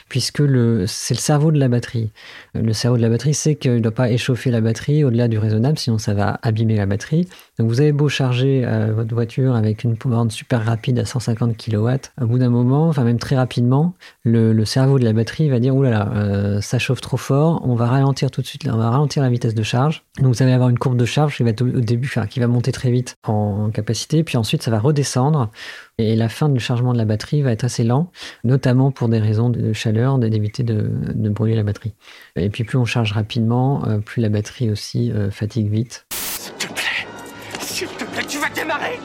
puisque 0.09 0.43
c'est 0.87 1.13
le 1.13 1.19
cerveau 1.19 1.51
de 1.51 1.59
la 1.59 1.67
batterie. 1.67 2.11
Le 2.53 2.73
cerveau 2.73 2.97
de 2.97 3.01
la 3.01 3.09
batterie 3.09 3.33
sait 3.33 3.55
qu'il 3.55 3.73
ne 3.73 3.79
doit 3.79 3.91
pas 3.91 4.09
échauffer 4.09 4.51
la 4.51 4.61
batterie 4.61 5.03
au-delà 5.03 5.27
du 5.27 5.37
raisonnable, 5.37 5.77
sinon 5.77 5.97
ça 5.97 6.13
va 6.13 6.39
abîmer 6.41 6.75
la 6.75 6.85
batterie. 6.85 7.27
Donc 7.57 7.69
vous 7.69 7.81
avez 7.81 7.91
beau 7.91 8.09
charger 8.09 8.65
votre 8.95 9.13
voiture 9.13 9.55
avec 9.55 9.83
une 9.83 9.95
borne 9.95 10.31
super 10.31 10.65
rapide 10.65 10.97
à 10.99 11.05
150 11.05 11.57
kW, 11.57 11.89
au 12.21 12.25
bout 12.25 12.39
d'un 12.39 12.49
moment, 12.49 12.87
enfin 12.87 13.03
même 13.03 13.19
très 13.19 13.35
rapidement, 13.35 13.93
le, 14.23 14.63
cerveau 14.65 14.97
de 14.97 15.03
la 15.03 15.13
batterie 15.13 15.49
va 15.49 15.59
dire 15.59 15.75
oulala, 15.75 16.09
là 16.15 16.61
ça 16.61 16.79
chauffe 16.79 17.01
trop 17.01 17.17
fort, 17.17 17.61
on 17.65 17.75
va 17.75 17.87
ralentir 17.87 18.31
tout 18.31 18.41
de 18.41 18.47
suite, 18.47 18.67
on 18.71 18.77
va 18.77 18.89
ralentir 18.89 19.21
la 19.23 19.29
vitesse 19.29 19.55
de 19.55 19.63
charge. 19.63 20.03
Donc 20.19 20.33
vous 20.33 20.43
allez 20.43 20.53
avoir 20.53 20.69
une 20.69 20.79
courbe 20.79 20.97
de 20.97 21.05
charge 21.05 21.35
qui 21.37 21.43
va 21.43 21.51
au 21.51 21.81
début, 21.81 22.11
qui 22.29 22.39
va 22.39 22.47
monter 22.47 22.71
très 22.71 22.88
vite 22.91 23.15
en 23.23 23.69
capacité, 23.71 24.23
puis 24.23 24.37
ensuite 24.37 24.63
ça 24.63 24.71
va 24.71 24.79
redescendre 24.79 25.49
et 25.97 26.15
la 26.15 26.29
fin 26.29 26.49
du 26.49 26.59
chargement 26.59 26.93
de 26.93 26.97
la 26.97 27.05
batterie 27.05 27.41
va 27.41 27.51
être 27.51 27.63
assez 27.63 27.83
lent, 27.83 28.11
notamment 28.43 28.91
pour 28.91 29.09
des 29.09 29.19
raisons 29.19 29.49
de 29.49 29.73
chaleur, 29.73 30.17
d'éviter 30.17 30.63
de, 30.63 30.89
brûler 31.29 31.55
la 31.55 31.63
batterie. 31.63 31.93
Et 32.35 32.49
puis 32.49 32.63
plus 32.63 32.77
on 32.77 32.85
charge 32.85 33.11
rapidement, 33.11 33.85
euh, 33.85 33.99
plus 33.99 34.21
la 34.21 34.29
batterie 34.29 34.69
aussi 34.69 35.11
euh, 35.11 35.29
fatigue 35.29 35.69
vite. 35.69 36.05
S'il 36.13 36.53
te 36.53 36.67
plaît, 36.73 37.07
s'il 37.59 37.87
te 37.87 38.05
plaît, 38.05 38.25
tu 38.27 38.37
vas 38.39 38.49
démarrer 38.49 38.99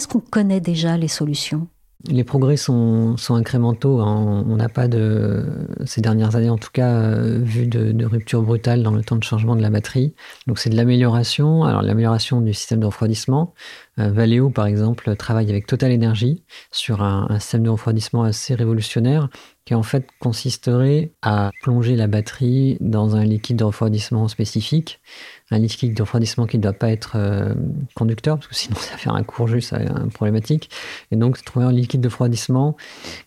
Est-ce 0.00 0.08
qu'on 0.08 0.20
connaît 0.20 0.62
déjà 0.62 0.96
les 0.96 1.08
solutions? 1.08 1.68
Les 2.08 2.24
progrès 2.24 2.56
sont, 2.56 3.16
incrémentaux. 3.28 4.00
Hein. 4.00 4.46
On 4.48 4.56
n'a 4.56 4.70
pas 4.70 4.88
de, 4.88 5.44
ces 5.84 6.00
dernières 6.00 6.36
années 6.36 6.48
en 6.48 6.56
tout 6.56 6.70
cas, 6.72 6.88
euh, 6.94 7.38
vu 7.42 7.66
de, 7.66 8.06
rupture 8.06 8.40
brutale 8.40 8.82
dans 8.82 8.92
le 8.92 9.04
temps 9.04 9.16
de 9.16 9.22
changement 9.22 9.56
de 9.56 9.60
la 9.60 9.68
batterie. 9.68 10.14
Donc 10.46 10.58
c'est 10.58 10.70
de 10.70 10.76
l'amélioration. 10.76 11.64
Alors 11.64 11.82
l'amélioration 11.82 12.40
du 12.40 12.54
système 12.54 12.80
de 12.80 12.86
refroidissement. 12.86 13.52
Euh, 13.98 14.10
Valeo 14.10 14.48
par 14.48 14.64
exemple 14.64 15.14
travaille 15.16 15.50
avec 15.50 15.66
Total 15.66 15.92
Energy 15.92 16.44
sur 16.70 17.02
un, 17.02 17.26
un 17.28 17.38
système 17.38 17.64
de 17.64 17.68
refroidissement 17.68 18.22
assez 18.22 18.54
révolutionnaire 18.54 19.28
qui 19.66 19.74
en 19.74 19.82
fait 19.82 20.08
consisterait 20.18 21.12
à 21.20 21.50
plonger 21.60 21.94
la 21.94 22.06
batterie 22.06 22.78
dans 22.80 23.16
un 23.16 23.24
liquide 23.24 23.56
de 23.56 23.64
refroidissement 23.64 24.28
spécifique 24.28 25.02
un 25.50 25.58
liquide 25.58 25.94
de 25.94 26.02
refroidissement 26.02 26.46
qui 26.46 26.58
ne 26.58 26.62
doit 26.62 26.72
pas 26.72 26.90
être 26.90 27.12
euh, 27.16 27.54
conducteur, 27.94 28.36
parce 28.36 28.48
que 28.48 28.54
sinon 28.54 28.76
ça 28.78 28.92
va 28.92 28.96
faire 28.96 29.14
un 29.14 29.22
court 29.22 29.48
jus, 29.48 29.60
ça 29.60 29.78
un 29.78 30.08
problématique. 30.08 30.70
Et 31.10 31.16
donc 31.16 31.42
trouver 31.44 31.66
un 31.66 31.72
liquide 31.72 32.00
de 32.00 32.08
refroidissement 32.08 32.76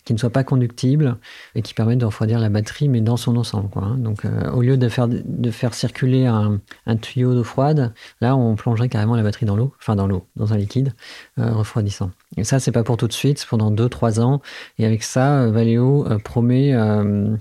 qui 0.04 0.14
ne 0.14 0.18
soit 0.18 0.30
pas 0.30 0.44
conductible 0.44 1.18
et 1.54 1.62
qui 1.62 1.74
permette 1.74 1.98
de 1.98 2.04
refroidir 2.06 2.38
la 2.38 2.48
batterie, 2.48 2.88
mais 2.88 3.00
dans 3.00 3.16
son 3.16 3.36
ensemble. 3.36 3.68
Quoi, 3.68 3.84
hein. 3.84 3.98
Donc 3.98 4.24
euh, 4.24 4.50
au 4.52 4.62
lieu 4.62 4.76
de 4.76 4.88
faire, 4.88 5.08
de 5.08 5.50
faire 5.50 5.74
circuler 5.74 6.26
un, 6.26 6.60
tuyau 7.00 7.34
d'eau 7.34 7.44
froide, 7.44 7.92
là 8.20 8.36
on 8.36 8.54
plongerait 8.54 8.88
carrément 8.88 9.16
la 9.16 9.22
batterie 9.22 9.46
dans 9.46 9.56
l'eau, 9.56 9.74
enfin 9.80 9.96
dans 9.96 10.06
l'eau, 10.06 10.26
dans 10.36 10.52
un 10.52 10.56
liquide 10.56 10.94
euh, 11.38 11.52
refroidissant. 11.52 12.10
Et 12.36 12.44
ça, 12.44 12.58
c'est 12.60 12.72
pas 12.72 12.84
pour 12.84 12.96
tout 12.96 13.08
de 13.08 13.12
suite, 13.12 13.38
c'est 13.38 13.48
pendant 13.48 13.70
2-3 13.70 14.20
ans. 14.20 14.40
Et 14.78 14.86
avec 14.86 15.02
ça, 15.02 15.48
Valeo 15.48 16.06
promet 16.24 16.72
une 16.72 17.38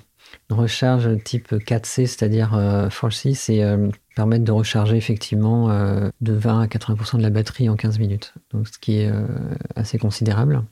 recharge 0.49 1.09
type 1.23 1.51
4C, 1.51 2.05
c'est-à-dire 2.05 2.51
4C, 2.89 3.33
c'est 3.33 3.63
permettent 4.15 4.43
de 4.43 4.51
recharger 4.51 4.95
effectivement 4.95 5.69
euh, 5.69 6.09
de 6.21 6.33
20 6.33 6.61
à 6.61 6.65
80% 6.67 7.17
de 7.17 7.23
la 7.23 7.29
batterie 7.29 7.69
en 7.69 7.75
15 7.75 7.99
minutes, 7.99 8.33
donc 8.51 8.67
ce 8.67 8.77
qui 8.77 8.99
est 8.99 9.09
euh, 9.09 9.25
assez 9.75 9.97
considérable. 9.97 10.63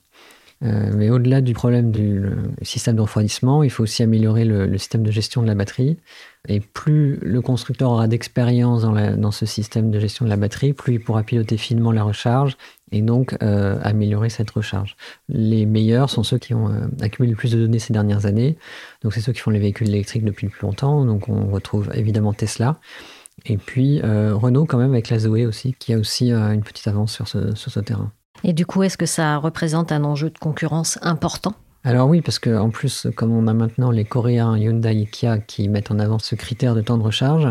Euh, 0.64 0.92
mais 0.96 1.10
au-delà 1.10 1.42
du 1.42 1.56
problème 1.56 1.90
du 1.90 2.24
système 2.62 2.96
de 2.96 3.02
refroidissement, 3.02 3.64
il 3.64 3.72
faut 3.72 3.82
aussi 3.82 4.04
améliorer 4.04 4.46
le, 4.46 4.78
système 4.78 5.02
de 5.02 5.10
gestion 5.10 5.42
de 5.42 5.48
la 5.48 5.56
batterie. 5.56 5.98
Et 6.48 6.60
plus 6.60 7.18
le 7.24 7.42
constructeur 7.42 7.90
aura 7.90 8.08
d'expérience 8.08 8.84
dans, 8.84 9.18
dans, 9.18 9.32
ce 9.32 9.48
système 9.48 9.90
de 9.90 10.00
gestion 10.00 10.24
de 10.24 10.30
la 10.30 10.38
batterie, 10.38 10.74
plus 10.74 10.96
il 10.96 11.00
pourra 11.00 11.24
piloter 11.24 11.58
finement 11.58 11.92
la 11.92 12.04
recharge 12.04 12.58
et 12.92 13.02
donc 13.02 13.36
améliorer 13.42 14.30
cette 14.30 14.52
recharge. 14.52 14.96
Les 15.30 15.66
meilleurs 15.66 16.12
sont 16.12 16.24
ceux 16.24 16.38
qui 16.38 16.54
ont 16.54 16.70
accumulé 17.02 17.32
le 17.32 17.38
plus 17.38 17.54
de 17.54 17.60
données 17.60 17.80
ces 17.80 17.94
dernières 17.94 18.28
années. 18.28 18.56
Donc 19.02 19.14
c'est 19.14 19.22
ceux 19.22 19.34
qui 19.34 19.40
font 19.40 19.52
les 19.52 19.60
véhicules 19.60 19.90
électriques 19.90 20.26
depuis 20.26 20.46
le 20.46 20.52
plus 20.52 20.62
longtemps. 20.62 21.06
Donc 21.06 21.28
on 21.28 21.48
retrouve 21.48 21.90
évidemment 21.96 22.34
Tesla. 22.34 22.80
Et 23.46 23.58
puis 23.58 24.02
euh, 24.04 24.36
Renault 24.36 24.66
quand 24.66 24.78
même 24.78 24.92
avec 24.92 25.10
la 25.10 25.20
Zoé 25.20 25.46
aussi, 25.46 25.76
qui 25.80 25.94
a 25.94 25.98
aussi 25.98 26.32
euh, 26.32 26.54
une 26.54 26.64
petite 26.64 26.88
avance 26.88 27.14
sur 27.14 27.28
ce, 27.28 27.56
sur 27.56 27.72
ce 27.72 27.80
terrain. 27.80 28.12
Et 28.44 28.54
du 28.54 28.66
coup, 28.66 28.84
est-ce 28.84 28.98
que 28.98 29.06
ça 29.06 29.38
représente 29.38 29.92
un 29.92 30.04
enjeu 30.04 30.30
de 30.30 30.38
concurrence 30.38 30.98
important? 31.02 31.54
Alors 31.84 32.08
oui, 32.08 32.22
parce 32.22 32.40
qu'en 32.40 32.70
plus, 32.70 33.08
comme 33.16 33.32
on 33.32 33.48
a 33.48 33.54
maintenant 33.54 33.92
les 33.92 34.06
Coréens 34.06 34.56
Hyundai 34.56 35.02
et 35.02 35.06
Kia 35.06 35.40
qui 35.40 35.68
mettent 35.68 35.92
en 35.92 36.00
avant 36.00 36.20
ce 36.20 36.36
critère 36.36 36.76
de 36.76 36.82
temps 36.82 36.98
de 36.98 37.04
recharge, 37.04 37.48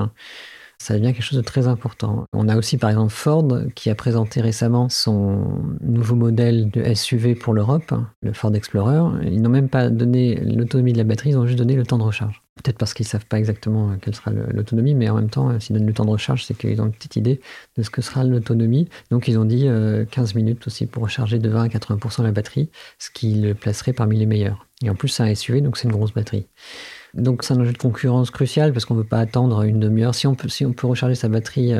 ça 0.80 0.94
devient 0.94 1.12
quelque 1.12 1.22
chose 1.22 1.38
de 1.38 1.44
très 1.44 1.68
important. 1.68 2.24
On 2.32 2.48
a 2.48 2.56
aussi 2.56 2.78
par 2.78 2.90
exemple 2.90 3.12
Ford 3.12 3.48
qui 3.74 3.90
a 3.90 3.94
présenté 3.94 4.40
récemment 4.40 4.88
son 4.88 5.60
nouveau 5.80 6.14
modèle 6.14 6.70
de 6.70 6.94
SUV 6.94 7.34
pour 7.34 7.52
l'Europe, 7.52 7.92
le 8.22 8.32
Ford 8.32 8.54
Explorer. 8.54 9.02
Ils 9.24 9.42
n'ont 9.42 9.50
même 9.50 9.68
pas 9.68 9.90
donné 9.90 10.36
l'autonomie 10.36 10.92
de 10.92 10.98
la 10.98 11.04
batterie, 11.04 11.30
ils 11.30 11.38
ont 11.38 11.46
juste 11.46 11.58
donné 11.58 11.74
le 11.74 11.84
temps 11.84 11.98
de 11.98 12.04
recharge. 12.04 12.42
Peut-être 12.62 12.78
parce 12.78 12.94
qu'ils 12.94 13.04
ne 13.04 13.08
savent 13.08 13.26
pas 13.26 13.38
exactement 13.38 13.96
quelle 14.02 14.14
sera 14.14 14.30
l'autonomie, 14.30 14.94
mais 14.94 15.08
en 15.08 15.14
même 15.16 15.30
temps, 15.30 15.58
s'ils 15.60 15.74
donnent 15.74 15.86
le 15.86 15.92
temps 15.92 16.04
de 16.04 16.10
recharge, 16.10 16.44
c'est 16.44 16.56
qu'ils 16.56 16.80
ont 16.82 16.86
une 16.86 16.92
petite 16.92 17.16
idée 17.16 17.40
de 17.76 17.82
ce 17.82 17.90
que 17.90 18.02
sera 18.02 18.22
l'autonomie. 18.24 18.88
Donc 19.10 19.28
ils 19.28 19.38
ont 19.38 19.44
dit 19.44 19.66
15 20.10 20.34
minutes 20.34 20.66
aussi 20.66 20.86
pour 20.86 21.02
recharger 21.02 21.38
de 21.38 21.48
20 21.48 21.62
à 21.64 21.68
80% 21.68 22.22
la 22.22 22.32
batterie, 22.32 22.68
ce 22.98 23.10
qui 23.10 23.34
le 23.34 23.54
placerait 23.54 23.92
parmi 23.92 24.18
les 24.18 24.26
meilleurs. 24.26 24.66
Et 24.82 24.90
en 24.90 24.94
plus, 24.94 25.08
c'est 25.08 25.22
un 25.22 25.34
SUV, 25.34 25.60
donc 25.62 25.76
c'est 25.76 25.88
une 25.88 25.92
grosse 25.92 26.12
batterie. 26.12 26.46
Donc 27.14 27.44
c'est 27.44 27.54
un 27.54 27.60
enjeu 27.60 27.72
de 27.72 27.78
concurrence 27.78 28.30
crucial 28.30 28.72
parce 28.72 28.84
qu'on 28.84 28.94
ne 28.94 29.00
veut 29.00 29.06
pas 29.06 29.18
attendre 29.18 29.62
une 29.62 29.80
demi-heure. 29.80 30.14
Si 30.14 30.26
on 30.26 30.34
peut, 30.34 30.48
peut 30.76 30.86
recharger 30.86 31.14
sa 31.14 31.28
batterie 31.28 31.72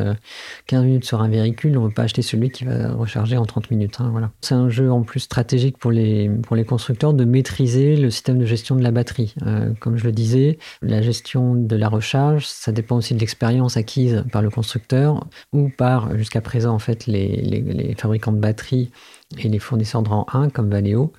15 0.67 0.81
euh, 0.81 0.85
minutes 0.85 1.05
sur 1.05 1.21
un 1.21 1.29
véhicule, 1.29 1.77
on 1.79 1.83
ne 1.83 1.89
veut 1.89 1.95
pas 1.95 2.03
acheter 2.03 2.23
celui 2.23 2.51
qui 2.51 2.65
va 2.65 2.93
recharger 2.93 3.37
en 3.37 3.47
30 3.47 3.71
minutes. 3.71 4.01
Hein, 4.01 4.09
voilà. 4.11 4.31
C'est 4.41 4.55
un 4.55 4.69
jeu 4.69 4.91
en 4.91 5.03
plus 5.03 5.21
stratégique 5.21 5.79
pour 5.79 5.91
les, 5.91 6.31
constructeurs 6.67 7.15
de 7.15 7.25
maîtriser 7.25 7.97
le 7.97 8.11
système 8.11 8.39
de 8.39 8.45
gestion 8.45 8.77
de 8.77 8.83
la 8.83 8.91
batterie. 8.91 9.35
Euh, 9.47 9.73
comme 9.81 9.97
je 9.97 10.05
le 10.05 10.13
disais, 10.13 10.59
la 10.83 11.03
gestion 11.03 11.55
de 11.55 11.77
la 11.77 11.89
recharge, 11.89 12.47
ça 12.47 12.73
dépend 12.73 12.97
aussi 12.97 13.15
de 13.15 13.21
l'expérience 13.21 13.77
acquise 13.77 14.25
par 14.33 14.43
le 14.43 14.51
constructeur 14.51 15.27
ou 15.53 15.71
par 15.77 16.17
jusqu'à 16.17 16.41
présent 16.41 16.75
en 16.75 16.79
fait 16.79 17.07
les, 17.07 17.29
les, 17.29 17.61
les 17.61 17.95
fabricants 17.95 18.33
de 18.33 18.39
batteries 18.39 18.91
et 19.39 19.49
les 19.49 19.59
fournisseurs 19.59 20.03
de 20.03 20.09
rang 20.09 20.27
1 20.33 20.51
comme 20.51 20.71
Valeo 20.71 21.13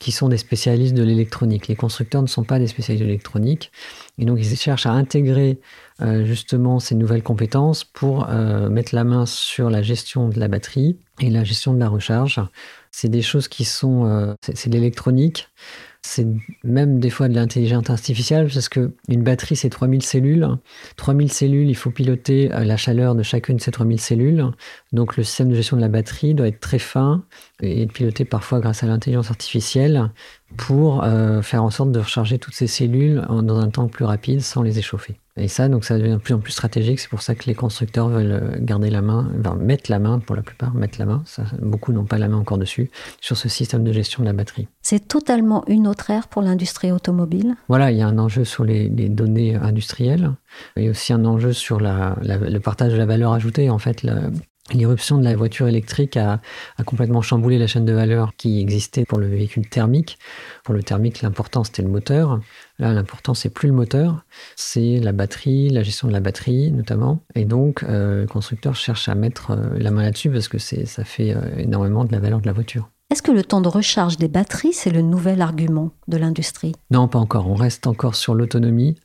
qui 0.00 0.12
sont 0.12 0.28
des 0.28 0.38
spécialistes 0.38 0.94
de 0.94 1.04
l'électronique. 1.04 1.68
Les 1.68 1.76
constructeurs 1.76 2.22
ne 2.22 2.26
sont 2.26 2.42
pas 2.42 2.58
des 2.58 2.66
spécialistes 2.66 3.02
de 3.02 3.06
l'électronique. 3.06 3.70
Et 4.18 4.24
donc, 4.24 4.38
ils 4.40 4.56
cherchent 4.56 4.86
à 4.86 4.92
intégrer 4.92 5.60
euh, 6.00 6.24
justement 6.24 6.80
ces 6.80 6.94
nouvelles 6.94 7.22
compétences 7.22 7.84
pour 7.84 8.28
euh, 8.30 8.70
mettre 8.70 8.94
la 8.94 9.04
main 9.04 9.26
sur 9.26 9.68
la 9.68 9.82
gestion 9.82 10.28
de 10.30 10.40
la 10.40 10.48
batterie 10.48 10.98
et 11.20 11.28
la 11.28 11.44
gestion 11.44 11.74
de 11.74 11.78
la 11.78 11.88
recharge. 11.88 12.40
C'est 12.90 13.10
des 13.10 13.20
choses 13.20 13.46
qui 13.46 13.66
sont... 13.66 14.06
Euh, 14.06 14.34
c'est 14.54 14.70
de 14.70 14.74
l'électronique. 14.74 15.48
C'est 16.02 16.26
même 16.64 16.98
des 16.98 17.10
fois 17.10 17.28
de 17.28 17.34
l'intelligence 17.34 17.90
artificielle 17.90 18.48
parce 18.52 18.70
que 18.70 18.92
une 19.08 19.22
batterie, 19.22 19.54
c'est 19.54 19.68
3000 19.68 20.02
cellules. 20.02 20.48
3000 20.96 21.30
cellules, 21.30 21.68
il 21.68 21.74
faut 21.76 21.90
piloter 21.90 22.48
la 22.48 22.76
chaleur 22.78 23.14
de 23.14 23.22
chacune 23.22 23.56
de 23.56 23.60
ces 23.60 23.70
3000 23.70 24.00
cellules. 24.00 24.46
Donc 24.92 25.16
le 25.16 25.22
système 25.22 25.50
de 25.50 25.54
gestion 25.54 25.76
de 25.76 25.82
la 25.82 25.88
batterie 25.88 26.34
doit 26.34 26.48
être 26.48 26.60
très 26.60 26.78
fin 26.78 27.24
et 27.60 27.86
piloté 27.86 28.24
parfois 28.24 28.60
grâce 28.60 28.82
à 28.82 28.86
l'intelligence 28.86 29.30
artificielle 29.30 30.10
pour 30.56 31.04
euh, 31.04 31.42
faire 31.42 31.62
en 31.64 31.70
sorte 31.70 31.92
de 31.92 32.00
recharger 32.00 32.38
toutes 32.38 32.54
ces 32.54 32.66
cellules 32.66 33.24
dans 33.28 33.58
un 33.58 33.68
temps 33.70 33.88
plus 33.88 34.04
rapide 34.04 34.40
sans 34.40 34.62
les 34.62 34.78
échauffer. 34.78 35.16
Et 35.36 35.48
ça, 35.48 35.68
donc, 35.68 35.84
ça 35.84 35.96
devient 35.96 36.12
de 36.12 36.16
plus 36.16 36.34
en 36.34 36.38
plus 36.38 36.52
stratégique. 36.52 36.98
C'est 37.00 37.08
pour 37.08 37.22
ça 37.22 37.34
que 37.34 37.44
les 37.46 37.54
constructeurs 37.54 38.08
veulent 38.08 38.32
euh, 38.32 38.56
garder 38.58 38.90
la 38.90 39.00
main, 39.00 39.30
enfin, 39.38 39.54
mettre 39.54 39.90
la 39.90 39.98
main 39.98 40.18
pour 40.18 40.36
la 40.36 40.42
plupart, 40.42 40.74
mettre 40.74 40.98
la 40.98 41.06
main. 41.06 41.22
Ça, 41.24 41.44
beaucoup 41.62 41.92
n'ont 41.92 42.04
pas 42.04 42.18
la 42.18 42.28
main 42.28 42.36
encore 42.36 42.58
dessus 42.58 42.90
sur 43.20 43.36
ce 43.36 43.48
système 43.48 43.84
de 43.84 43.92
gestion 43.92 44.22
de 44.22 44.26
la 44.26 44.32
batterie. 44.32 44.68
C'est 44.82 45.08
totalement 45.08 45.64
une 45.66 45.86
autre 45.86 46.10
ère 46.10 46.28
pour 46.28 46.42
l'industrie 46.42 46.92
automobile. 46.92 47.54
Voilà, 47.68 47.90
il 47.90 47.98
y 47.98 48.02
a 48.02 48.08
un 48.08 48.18
enjeu 48.18 48.44
sur 48.44 48.64
les, 48.64 48.88
données 48.90 49.54
industrielles. 49.54 50.32
Il 50.76 50.84
y 50.84 50.88
a 50.88 50.90
aussi 50.90 51.12
un 51.12 51.24
enjeu 51.24 51.52
sur 51.52 51.80
le 51.80 52.58
partage 52.58 52.92
de 52.92 52.98
la 52.98 53.06
valeur 53.06 53.32
ajoutée. 53.32 53.70
En 53.70 53.78
fait, 53.78 54.04
L'irruption 54.72 55.18
de 55.18 55.24
la 55.24 55.34
voiture 55.34 55.68
électrique 55.68 56.16
a, 56.16 56.40
complètement 56.84 57.22
chamboulé 57.22 57.58
la 57.58 57.66
chaîne 57.66 57.84
de 57.84 57.92
valeur 57.92 58.32
qui 58.36 58.60
existait 58.60 59.04
pour 59.04 59.18
le 59.18 59.26
véhicule 59.26 59.68
thermique. 59.68 60.18
Pour 60.64 60.74
le 60.74 60.82
thermique, 60.82 61.22
l'important 61.22 61.64
c'était 61.64 61.82
le 61.82 61.88
moteur. 61.88 62.40
Là, 62.78 62.92
l'important 62.92 63.34
c'est 63.34 63.50
plus 63.50 63.68
le 63.68 63.74
moteur, 63.74 64.24
c'est 64.56 65.00
la 65.00 65.12
batterie, 65.12 65.68
la 65.68 65.82
gestion 65.82 66.08
de 66.08 66.12
la 66.12 66.20
batterie 66.20 66.70
notamment. 66.72 67.22
Et 67.34 67.44
donc, 67.44 67.82
euh, 67.82 68.22
le 68.22 68.26
constructeur 68.26 68.74
cherche 68.74 69.08
à 69.08 69.14
mettre 69.14 69.52
euh, 69.52 69.78
la 69.78 69.90
main 69.90 70.02
là-dessus 70.02 70.30
parce 70.30 70.48
que 70.48 70.58
ça 70.58 71.04
fait 71.04 71.34
euh, 71.34 71.40
énormément 71.58 72.04
de 72.04 72.12
la 72.12 72.20
valeur 72.20 72.40
de 72.40 72.46
la 72.46 72.52
voiture. 72.52 72.88
Est-ce 73.10 73.22
que 73.22 73.32
le 73.32 73.42
temps 73.42 73.60
de 73.60 73.68
recharge 73.68 74.18
des 74.18 74.28
batteries, 74.28 74.72
c'est 74.72 74.90
le 74.90 75.02
nouvel 75.02 75.42
argument 75.42 75.90
de 76.06 76.16
l'industrie? 76.16 76.74
Non, 76.90 77.08
pas 77.08 77.18
encore. 77.18 77.48
On 77.48 77.54
reste 77.54 77.86
encore 77.88 78.14
sur 78.14 78.34
l'autonomie. 78.34 78.96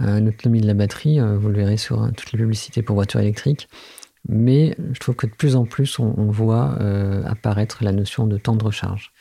l'autonomie 0.00 0.60
de 0.60 0.66
la 0.66 0.74
batterie, 0.74 1.18
vous 1.18 1.48
le 1.48 1.54
verrez 1.54 1.78
sur 1.78 2.10
toutes 2.14 2.30
les 2.32 2.38
publicités 2.38 2.82
pour 2.82 2.94
voitures 2.94 3.20
électriques. 3.20 3.68
Mais 4.28 4.76
je 4.92 5.00
trouve 5.00 5.16
que 5.16 5.26
de 5.26 5.32
plus 5.32 5.56
en 5.56 5.64
plus, 5.64 5.98
on, 5.98 6.12
voit 6.30 6.76
euh, 6.80 7.22
apparaître 7.24 7.82
la 7.82 7.92
notion 7.92 8.26
de 8.26 8.36
temps 8.36 8.56
de 8.56 8.64
recharge. 8.64 9.12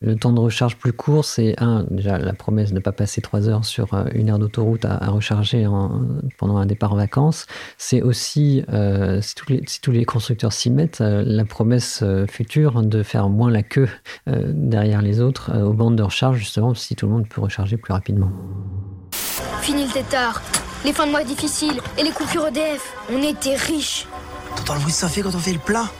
Le 0.00 0.16
temps 0.16 0.32
de 0.32 0.40
recharge 0.40 0.76
plus 0.76 0.92
court, 0.92 1.24
c'est 1.24 1.54
un, 1.60 1.84
déjà 1.88 2.18
la 2.18 2.32
promesse 2.32 2.70
de 2.70 2.74
ne 2.74 2.80
pas 2.80 2.90
passer 2.90 3.20
trois 3.20 3.48
heures 3.48 3.64
sur 3.64 3.94
euh, 3.94 4.04
une 4.14 4.28
aire 4.28 4.38
d'autoroute 4.38 4.84
à, 4.84 4.98
recharger 5.08 5.66
pendant 6.38 6.56
un 6.56 6.66
départ 6.66 6.92
en 6.92 6.96
vacances. 6.96 7.46
C'est 7.76 8.02
aussi, 8.02 8.64
euh, 8.72 9.20
si, 9.20 9.80
tous 9.80 9.92
les, 9.92 10.04
constructeurs 10.04 10.52
s'y 10.52 10.70
mettent, 10.70 11.00
la 11.00 11.44
promesse 11.44 12.04
future 12.28 12.82
de 12.82 13.02
faire 13.02 13.28
moins 13.28 13.50
la 13.50 13.62
queue 13.62 13.88
derrière 14.26 15.02
les 15.02 15.20
autres 15.20 15.56
aux 15.60 15.72
bandes 15.72 15.96
de 15.96 16.02
recharge, 16.02 16.38
justement, 16.38 16.74
si 16.74 16.96
tout 16.96 17.06
le 17.06 17.12
monde 17.12 17.28
peut 17.28 17.40
recharger 17.40 17.76
plus 17.76 17.92
rapidement. 17.92 18.30
Fini 19.60 19.84
le 19.86 19.92
tétard, 19.92 20.42
les 20.84 20.92
fins 20.92 21.06
de 21.06 21.12
mois 21.12 21.24
difficiles 21.24 21.80
et 21.98 22.02
les 22.02 22.10
coupures 22.10 22.48
EDF. 22.48 22.96
On 23.12 23.22
était 23.22 23.54
riches. 23.54 24.06
T'entends 24.56 24.74
le 24.74 24.80
bruit 24.80 24.92
ça 24.92 25.08
fait 25.08 25.22
quand 25.22 25.34
on 25.34 25.38
fait 25.38 25.52
le 25.52 25.58
plat 25.58 25.90